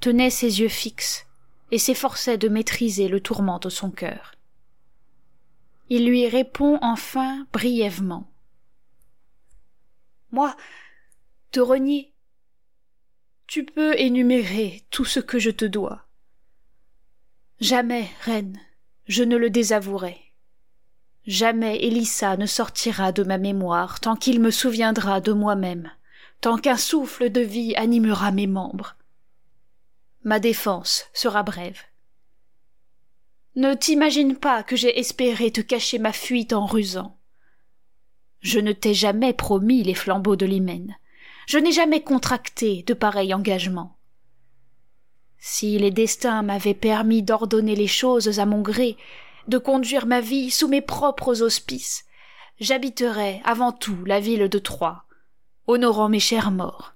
tenait 0.00 0.28
ses 0.28 0.60
yeux 0.60 0.68
fixes 0.68 1.24
et 1.72 1.78
s'efforçait 1.78 2.38
de 2.38 2.48
maîtriser 2.48 3.08
le 3.08 3.20
tourment 3.20 3.58
de 3.58 3.70
son 3.70 3.90
cœur. 3.90 4.34
Il 5.88 6.06
lui 6.06 6.28
répond 6.28 6.78
enfin 6.82 7.46
brièvement. 7.52 8.30
Moi, 10.30 10.54
te 11.50 11.60
renier. 11.60 12.12
Tu 13.46 13.64
peux 13.64 13.98
énumérer 13.98 14.82
tout 14.90 15.04
ce 15.04 15.18
que 15.18 15.38
je 15.38 15.50
te 15.50 15.64
dois. 15.64 16.06
Jamais, 17.60 18.08
reine, 18.20 18.60
je 19.06 19.22
ne 19.22 19.36
le 19.36 19.50
désavouerai. 19.50 20.18
Jamais 21.26 21.82
Élissa 21.84 22.36
ne 22.36 22.46
sortira 22.46 23.12
de 23.12 23.22
ma 23.22 23.38
mémoire 23.38 24.00
tant 24.00 24.16
qu'il 24.16 24.40
me 24.40 24.50
souviendra 24.50 25.20
de 25.20 25.32
moi-même, 25.32 25.90
tant 26.40 26.58
qu'un 26.58 26.76
souffle 26.76 27.30
de 27.30 27.40
vie 27.40 27.74
animera 27.76 28.30
mes 28.30 28.46
membres. 28.46 28.96
Ma 30.24 30.38
défense 30.38 31.06
sera 31.12 31.42
brève. 31.42 31.80
Ne 33.56 33.74
t'imagine 33.74 34.36
pas 34.36 34.62
que 34.62 34.76
j'ai 34.76 34.98
espéré 34.98 35.50
te 35.50 35.60
cacher 35.60 35.98
ma 35.98 36.12
fuite 36.12 36.52
en 36.52 36.64
rusant. 36.64 37.18
Je 38.40 38.58
ne 38.58 38.72
t'ai 38.72 38.94
jamais 38.94 39.32
promis 39.32 39.82
les 39.82 39.94
flambeaux 39.94 40.36
de 40.36 40.46
l'hymen. 40.46 40.96
Je 41.46 41.58
n'ai 41.58 41.72
jamais 41.72 42.02
contracté 42.02 42.82
de 42.86 42.94
pareils 42.94 43.34
engagements. 43.34 43.98
Si 45.38 45.76
les 45.78 45.90
destins 45.90 46.42
m'avaient 46.42 46.72
permis 46.72 47.22
d'ordonner 47.22 47.74
les 47.74 47.88
choses 47.88 48.38
à 48.38 48.46
mon 48.46 48.62
gré, 48.62 48.96
de 49.48 49.58
conduire 49.58 50.06
ma 50.06 50.20
vie 50.20 50.50
sous 50.50 50.68
mes 50.68 50.80
propres 50.80 51.42
auspices, 51.42 52.04
j'habiterais 52.60 53.42
avant 53.44 53.72
tout 53.72 54.04
la 54.04 54.20
ville 54.20 54.48
de 54.48 54.58
Troie, 54.58 55.04
honorant 55.66 56.08
mes 56.08 56.20
chers 56.20 56.52
morts. 56.52 56.91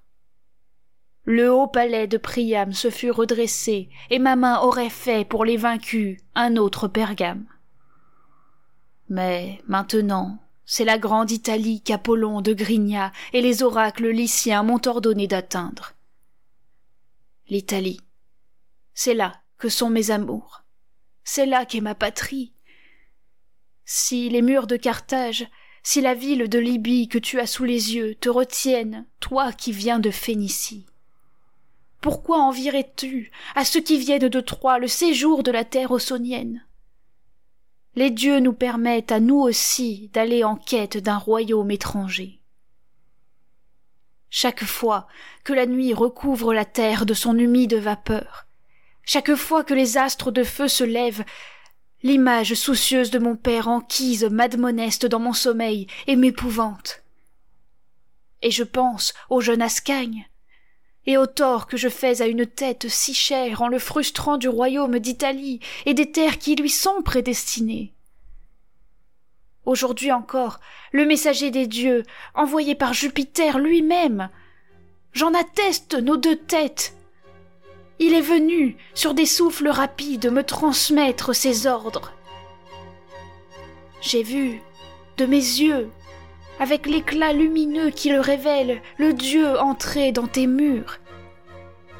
Le 1.29 1.51
haut 1.51 1.67
palais 1.67 2.07
de 2.07 2.15
Priam 2.15 2.71
se 2.71 2.89
fut 2.89 3.11
redressé, 3.11 3.89
et 4.09 4.17
ma 4.17 4.37
main 4.37 4.61
aurait 4.61 4.89
fait 4.89 5.27
pour 5.27 5.43
les 5.43 5.57
vaincus 5.57 6.21
un 6.35 6.55
autre 6.55 6.87
Pergame. 6.87 7.45
Mais 9.09 9.61
maintenant, 9.67 10.39
c'est 10.65 10.85
la 10.85 10.97
grande 10.97 11.29
Italie 11.29 11.81
qu'Apollon 11.81 12.39
de 12.39 12.53
Grigna 12.53 13.11
et 13.33 13.41
les 13.41 13.61
oracles 13.61 14.07
lyciens 14.07 14.63
m'ont 14.63 14.79
ordonné 14.85 15.27
d'atteindre. 15.27 15.95
L'Italie, 17.49 17.99
c'est 18.93 19.13
là 19.13 19.33
que 19.57 19.67
sont 19.67 19.89
mes 19.89 20.11
amours. 20.11 20.63
C'est 21.25 21.45
là 21.45 21.65
qu'est 21.65 21.81
ma 21.81 21.93
patrie. 21.93 22.53
Si 23.83 24.29
les 24.29 24.41
murs 24.41 24.67
de 24.67 24.77
Carthage, 24.77 25.45
si 25.83 25.99
la 25.99 26.13
ville 26.13 26.47
de 26.47 26.59
Libye 26.59 27.09
que 27.09 27.17
tu 27.17 27.41
as 27.41 27.47
sous 27.47 27.65
les 27.65 27.95
yeux 27.95 28.15
te 28.15 28.29
retiennent, 28.29 29.05
toi 29.19 29.51
qui 29.51 29.73
viens 29.73 29.99
de 29.99 30.09
Phénicie. 30.09 30.85
Pourquoi 32.07 32.39
envierais-tu 32.39 33.31
à 33.53 33.65
ceux 33.65 33.81
qui 33.81 33.97
viennent 33.97 34.29
de 34.29 34.39
Troie 34.39 34.79
le 34.79 34.87
séjour 34.87 35.43
de 35.43 35.51
la 35.51 35.65
terre 35.65 35.91
ossonienne 35.91 36.65
Les 37.95 38.11
dieux 38.11 38.39
nous 38.39 38.53
permettent 38.53 39.11
à 39.11 39.19
nous 39.19 39.41
aussi 39.41 40.09
d'aller 40.13 40.45
en 40.45 40.55
quête 40.55 40.95
d'un 40.95 41.17
royaume 41.17 41.69
étranger. 41.69 42.39
Chaque 44.29 44.63
fois 44.63 45.09
que 45.43 45.51
la 45.51 45.65
nuit 45.65 45.93
recouvre 45.93 46.53
la 46.53 46.63
terre 46.63 47.05
de 47.05 47.13
son 47.13 47.37
humide 47.37 47.73
vapeur, 47.73 48.47
chaque 49.03 49.35
fois 49.35 49.65
que 49.65 49.73
les 49.73 49.97
astres 49.97 50.31
de 50.31 50.45
feu 50.45 50.69
se 50.69 50.85
lèvent, 50.85 51.25
l'image 52.03 52.53
soucieuse 52.53 53.11
de 53.11 53.19
mon 53.19 53.35
père 53.35 53.67
enquise 53.67 54.23
m'admoneste 54.23 55.05
dans 55.05 55.19
mon 55.19 55.33
sommeil 55.33 55.87
et 56.07 56.15
m'épouvante. 56.15 57.03
Et 58.41 58.49
je 58.49 58.63
pense 58.63 59.13
au 59.29 59.41
jeune 59.41 59.61
Ascagne, 59.61 60.25
et 61.07 61.17
au 61.17 61.25
tort 61.25 61.65
que 61.65 61.77
je 61.77 61.89
fais 61.89 62.21
à 62.21 62.27
une 62.27 62.45
tête 62.45 62.87
si 62.89 63.13
chère 63.13 63.61
en 63.63 63.67
le 63.67 63.79
frustrant 63.79 64.37
du 64.37 64.47
royaume 64.47 64.99
d'Italie 64.99 65.59
et 65.85 65.93
des 65.93 66.11
terres 66.11 66.37
qui 66.37 66.55
lui 66.55 66.69
sont 66.69 67.01
prédestinées. 67.01 67.93
Aujourd'hui 69.65 70.11
encore, 70.11 70.59
le 70.91 71.05
messager 71.05 71.49
des 71.49 71.65
dieux, 71.65 72.03
envoyé 72.35 72.75
par 72.75 72.93
Jupiter 72.93 73.57
lui-même, 73.57 74.29
j'en 75.13 75.33
atteste 75.33 75.95
nos 75.95 76.17
deux 76.17 76.37
têtes, 76.37 76.93
il 77.99 78.13
est 78.13 78.21
venu, 78.21 78.77
sur 78.93 79.13
des 79.15 79.25
souffles 79.25 79.69
rapides, 79.69 80.31
me 80.31 80.43
transmettre 80.43 81.33
ses 81.33 81.65
ordres. 81.65 82.13
J'ai 84.01 84.21
vu, 84.21 84.61
de 85.17 85.25
mes 85.25 85.37
yeux, 85.37 85.89
avec 86.59 86.87
l'éclat 86.87 87.33
lumineux 87.33 87.89
qui 87.89 88.09
le 88.09 88.19
révèle, 88.19 88.81
le 88.97 89.13
Dieu 89.13 89.59
entrer 89.59 90.11
dans 90.11 90.27
tes 90.27 90.47
murs. 90.47 90.99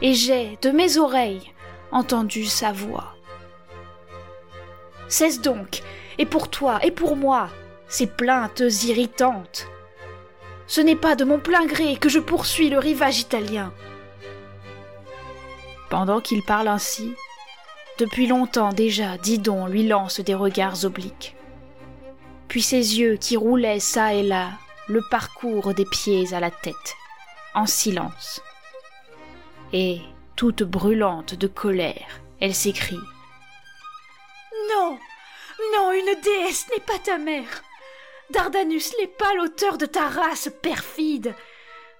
Et 0.01 0.13
j'ai, 0.13 0.57
de 0.61 0.69
mes 0.69 0.97
oreilles, 0.97 1.53
entendu 1.91 2.45
sa 2.45 2.71
voix. 2.71 3.15
Cesse 5.07 5.41
donc, 5.41 5.81
et 6.17 6.25
pour 6.25 6.49
toi, 6.49 6.79
et 6.83 6.91
pour 6.91 7.15
moi, 7.15 7.49
ces 7.87 8.07
plaintes 8.07 8.63
irritantes. 8.83 9.67
Ce 10.67 10.81
n'est 10.81 10.97
pas 10.97 11.15
de 11.15 11.23
mon 11.23 11.39
plein 11.39 11.65
gré 11.65 11.95
que 11.95 12.09
je 12.09 12.19
poursuis 12.19 12.69
le 12.69 12.77
rivage 12.77 13.19
italien. 13.19 13.71
Pendant 15.89 16.19
qu'il 16.19 16.43
parle 16.43 16.67
ainsi, 16.67 17.13
depuis 17.97 18.27
longtemps 18.27 18.73
déjà 18.73 19.17
Didon 19.17 19.67
lui 19.67 19.87
lance 19.87 20.19
des 20.19 20.35
regards 20.35 20.83
obliques. 20.83 21.36
Puis 22.47 22.61
ses 22.61 22.99
yeux 22.99 23.17
qui 23.17 23.37
roulaient 23.37 23.79
çà 23.79 24.13
et 24.13 24.23
là 24.23 24.51
le 24.87 25.01
parcours 25.09 25.73
des 25.73 25.85
pieds 25.85 26.33
à 26.33 26.39
la 26.39 26.49
tête, 26.49 26.95
en 27.53 27.65
silence. 27.65 28.41
Et, 29.73 29.99
toute 30.37 30.63
brûlante 30.63 31.35
de 31.35 31.47
colère, 31.47 32.21
elle 32.39 32.55
s'écrie 32.55 32.95
Non 34.69 34.97
Non, 35.73 35.91
une 35.91 36.21
déesse 36.21 36.67
n'est 36.69 36.83
pas 36.83 36.99
ta 36.99 37.17
mère 37.17 37.63
Dardanus 38.29 38.93
n'est 38.99 39.07
pas 39.07 39.33
l'auteur 39.33 39.77
de 39.77 39.85
ta 39.85 40.07
race 40.07 40.49
perfide 40.61 41.33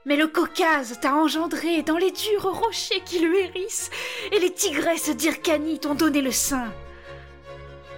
mais 0.07 0.15
le 0.15 0.27
Caucase 0.27 0.97
t'a 1.01 1.13
engendré 1.13 1.83
dans 1.83 1.97
les 1.97 2.11
durs 2.11 2.43
rochers 2.43 3.01
qui 3.05 3.19
le 3.19 3.35
hérissent, 3.39 3.91
et 4.31 4.39
les 4.39 4.53
tigresses 4.53 5.09
d'Ircanie 5.09 5.79
t'ont 5.79 5.95
donné 5.95 6.21
le 6.21 6.31
sein. 6.31 6.71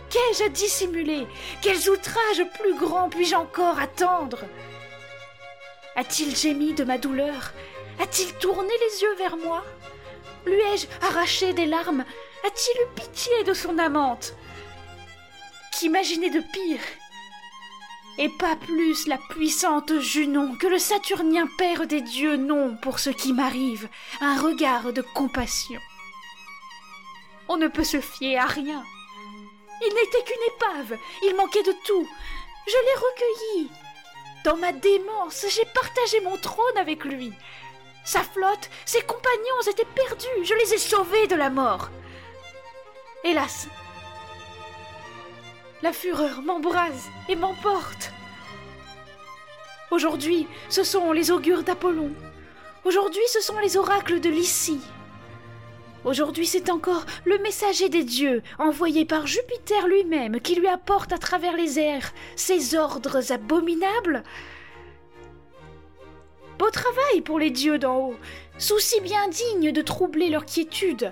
Qu'ai-je 0.10 0.44
à 0.44 0.50
dissimuler? 0.50 1.28
Quels 1.62 1.90
outrages 1.90 2.44
plus 2.60 2.76
grands 2.76 3.10
puis-je 3.10 3.36
encore 3.36 3.80
attendre? 3.80 4.40
A-t-il 5.96 6.36
gémi 6.36 6.74
de 6.74 6.84
ma 6.84 6.98
douleur? 6.98 7.54
A-t-il 8.00 8.34
tourné 8.36 8.70
les 8.70 9.02
yeux 9.02 9.16
vers 9.16 9.38
moi? 9.38 9.64
Lui 10.46 10.60
ai-je 10.74 10.88
arraché 11.02 11.54
des 11.54 11.66
larmes? 11.66 12.06
A-t-il 12.46 12.82
eu 12.82 12.88
pitié 12.96 13.44
de 13.44 13.54
son 13.54 13.78
amante? 13.78 14.34
Qu'imaginer 15.72 16.30
de 16.30 16.40
pire! 16.40 16.82
Et 18.18 18.30
pas 18.30 18.56
plus 18.56 19.08
la 19.08 19.18
puissante 19.30 20.00
Junon 20.00 20.56
que 20.58 20.68
le 20.68 20.80
Saturnien 20.80 21.48
Père 21.58 21.88
des 21.88 22.02
dieux 22.02 22.36
n'ont 22.36 22.76
pour 22.82 23.00
ce 23.00 23.10
qui 23.10 23.32
m'arrive 23.32 23.88
un 24.22 24.42
regard 24.42 24.92
de 24.92 25.02
compassion. 25.02 25.80
On 27.48 27.58
ne 27.58 27.68
peut 27.68 27.84
se 27.84 28.02
fier 28.02 28.38
à 28.38 28.46
rien. 28.46 28.84
Il 29.82 29.94
n'était 29.94 30.24
qu'une 30.24 30.54
épave, 30.56 30.98
il 31.24 31.36
manquait 31.36 31.64
de 31.64 31.74
tout. 31.86 32.08
Je 32.68 32.72
l'ai 32.72 32.96
recueilli. 32.96 33.72
Dans 34.44 34.58
ma 34.58 34.72
démence, 34.72 35.46
j'ai 35.50 35.66
partagé 35.66 36.20
mon 36.22 36.38
trône 36.38 36.78
avec 36.78 37.04
lui. 37.06 37.34
Sa 38.06 38.22
flotte, 38.22 38.70
ses 38.86 39.02
compagnons 39.02 39.62
étaient 39.70 39.86
perdus, 39.86 40.46
je 40.46 40.54
les 40.54 40.74
ai 40.74 40.78
sauvés 40.78 41.28
de 41.28 41.36
la 41.36 41.50
mort. 41.50 41.90
Hélas, 43.24 43.68
la 45.82 45.94
fureur 45.94 46.42
m'embrase 46.42 47.08
et 47.28 47.36
m'emporte. 47.36 48.12
Aujourd'hui, 49.92 50.48
ce 50.70 50.84
sont 50.84 51.12
les 51.12 51.32
augures 51.32 51.64
d'Apollon. 51.64 52.12
Aujourd'hui, 52.84 53.24
ce 53.28 53.42
sont 53.42 53.60
les 53.60 53.78
oracles 53.78 54.20
de 54.20 54.30
Lycie. 54.30 54.82
Aujourd'hui, 56.06 56.48
c'est 56.48 56.70
encore 56.70 57.06
le 57.26 57.38
messager 57.40 57.90
des 57.90 58.04
dieux, 58.04 58.42
envoyé 58.58 59.06
par 59.06 59.28
Jupiter 59.28 59.88
lui-même, 59.88 60.40
qui 60.40 60.56
lui 60.56 60.68
apporte 60.68 61.12
à 61.12 61.18
travers 61.18 61.58
les 61.58 61.78
airs 61.78 62.14
ses 62.36 62.76
ordres 62.76 63.34
abominables. 63.34 64.24
Beau 66.58 66.70
travail 66.70 67.22
pour 67.22 67.38
les 67.38 67.52
dieux 67.52 67.78
d'en 67.78 67.98
haut, 67.98 68.16
souci 68.58 69.02
bien 69.02 69.28
digne 69.28 69.72
de 69.72 69.82
troubler 69.82 70.30
leur 70.30 70.46
quiétude. 70.46 71.12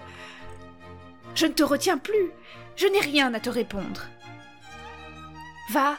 Je 1.36 1.46
ne 1.46 1.54
te 1.54 1.64
retiens 1.64 1.98
plus, 1.98 2.32
je 2.76 2.88
n'ai 2.88 3.00
rien 3.00 3.34
à 3.34 3.40
te 3.40 3.50
répondre. 3.50 4.04
Va, 5.72 5.98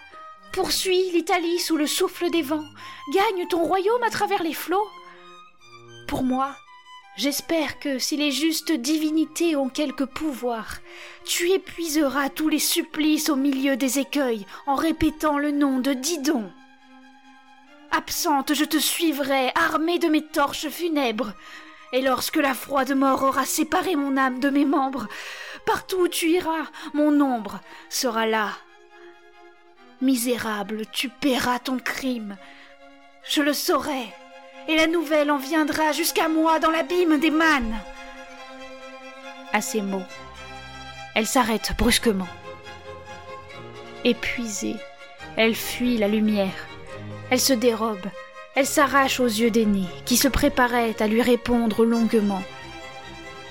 poursuis 0.53 1.11
l'Italie 1.12 1.59
sous 1.59 1.76
le 1.76 1.86
souffle 1.86 2.30
des 2.30 2.43
vents, 2.43 2.66
gagne 3.12 3.47
ton 3.49 3.62
royaume 3.62 4.03
à 4.03 4.11
travers 4.11 4.43
les 4.43 4.55
flots. 4.55 4.89
Pour 6.07 6.22
moi, 6.22 6.57
J'espère 7.19 7.81
que 7.81 7.99
si 7.99 8.16
les 8.16 8.31
justes 8.31 8.71
divinités 8.71 9.57
ont 9.57 9.69
quelque 9.69 10.05
pouvoir, 10.05 10.77
tu 11.25 11.51
épuiseras 11.51 12.29
tous 12.29 12.49
les 12.49 12.61
supplices 12.61 13.29
au 13.29 13.35
milieu 13.35 13.77
des 13.77 13.99
écueils 13.99 14.47
en 14.69 14.77
répétant 14.77 15.37
le 15.37 15.51
nom 15.51 15.81
de 15.81 15.95
Didon. 15.95 16.49
Absente, 17.91 18.55
je 18.55 18.64
te 18.64 18.77
suivrai, 18.77 19.51
armée 19.57 19.99
de 19.99 20.07
mes 20.07 20.23
torches 20.23 20.69
funèbres. 20.69 21.33
Et 21.93 22.03
lorsque 22.03 22.37
la 22.37 22.55
froide 22.55 22.95
mort 22.95 23.25
aura 23.25 23.45
séparé 23.45 23.97
mon 23.97 24.16
âme 24.16 24.39
de 24.39 24.51
mes 24.51 24.64
membres, 24.64 25.09
partout 25.66 26.03
où 26.03 26.09
tu 26.09 26.29
iras, 26.31 26.69
mon 26.95 27.21
ombre 27.21 27.59
sera 27.89 28.27
là. 28.27 28.51
Misérable, 30.01 30.87
tu 30.93 31.09
paieras 31.09 31.59
ton 31.59 31.81
crime. 31.81 32.37
Je 33.29 33.43
le 33.43 33.55
saurai 33.55 34.07
et 34.69 34.77
la 34.77 34.87
nouvelle 34.87 35.31
en 35.31 35.39
viendra 35.39 35.93
jusqu'à 35.93 36.29
moi 36.29 36.61
dans 36.61 36.71
l'abîme 36.71 37.19
des 37.19 37.31
mannes. 37.31 37.75
À 39.53 39.62
ces 39.62 39.81
mots, 39.81 40.05
elle 41.14 41.27
s'arrête 41.27 41.73
brusquement. 41.79 42.29
Épuisée, 44.05 44.77
elle 45.37 45.55
fuit 45.55 45.97
la 45.97 46.07
lumière. 46.07 46.69
Elle 47.31 47.41
se 47.41 47.55
dérobe, 47.55 48.07
elle 48.55 48.66
s'arrache 48.66 49.21
aux 49.21 49.27
yeux 49.27 49.51
d'aînée, 49.51 49.89
qui 50.05 50.16
se 50.16 50.29
préparait 50.29 50.95
à 51.01 51.07
lui 51.07 51.23
répondre 51.23 51.85
longuement, 51.85 52.43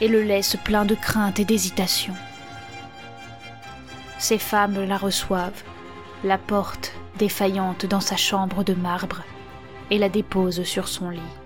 et 0.02 0.08
le 0.08 0.22
laisse 0.22 0.56
plein 0.64 0.86
de 0.86 0.96
crainte 0.96 1.40
et 1.40 1.46
d'hésitation. 1.46 2.14
Ces 4.20 4.38
femmes 4.38 4.84
la 4.86 4.98
reçoivent, 4.98 5.64
la 6.24 6.38
portent 6.38 6.92
défaillante 7.18 7.86
dans 7.86 8.02
sa 8.02 8.18
chambre 8.18 8.64
de 8.64 8.74
marbre, 8.74 9.24
et 9.92 9.98
la 9.98 10.10
dépose 10.10 10.64
sur 10.64 10.88
son 10.88 11.10
lit. 11.10 11.37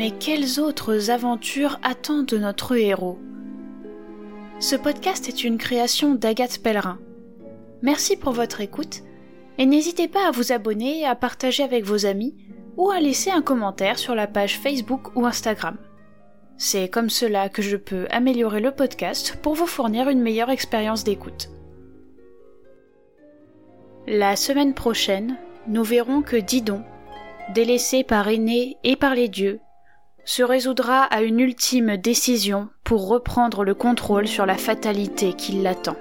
Mais 0.00 0.12
quelles 0.12 0.60
autres 0.60 1.10
aventures 1.10 1.78
attendent 1.82 2.32
notre 2.32 2.74
héros? 2.74 3.18
Ce 4.58 4.74
podcast 4.74 5.28
est 5.28 5.44
une 5.44 5.58
création 5.58 6.14
d'Agathe 6.14 6.62
Pellerin. 6.62 6.98
Merci 7.82 8.16
pour 8.16 8.32
votre 8.32 8.62
écoute 8.62 9.02
et 9.58 9.66
n'hésitez 9.66 10.08
pas 10.08 10.26
à 10.26 10.30
vous 10.30 10.52
abonner, 10.52 11.04
à 11.04 11.14
partager 11.14 11.62
avec 11.62 11.84
vos 11.84 12.06
amis 12.06 12.34
ou 12.78 12.88
à 12.88 12.98
laisser 12.98 13.30
un 13.30 13.42
commentaire 13.42 13.98
sur 13.98 14.14
la 14.14 14.26
page 14.26 14.58
Facebook 14.58 15.14
ou 15.16 15.26
Instagram. 15.26 15.76
C'est 16.56 16.88
comme 16.88 17.10
cela 17.10 17.50
que 17.50 17.60
je 17.60 17.76
peux 17.76 18.06
améliorer 18.10 18.60
le 18.60 18.70
podcast 18.70 19.36
pour 19.42 19.52
vous 19.52 19.66
fournir 19.66 20.08
une 20.08 20.22
meilleure 20.22 20.48
expérience 20.48 21.04
d'écoute. 21.04 21.50
La 24.06 24.34
semaine 24.36 24.72
prochaine, 24.72 25.36
nous 25.68 25.84
verrons 25.84 26.22
que 26.22 26.36
Didon, 26.36 26.84
délaissé 27.52 28.02
par 28.02 28.28
Aîné 28.28 28.78
et 28.82 28.96
par 28.96 29.14
les 29.14 29.28
dieux, 29.28 29.60
se 30.30 30.44
résoudra 30.44 31.02
à 31.02 31.22
une 31.22 31.40
ultime 31.40 31.96
décision 31.96 32.68
pour 32.84 33.08
reprendre 33.08 33.64
le 33.64 33.74
contrôle 33.74 34.28
sur 34.28 34.46
la 34.46 34.56
fatalité 34.56 35.32
qui 35.32 35.60
l'attend. 35.60 35.96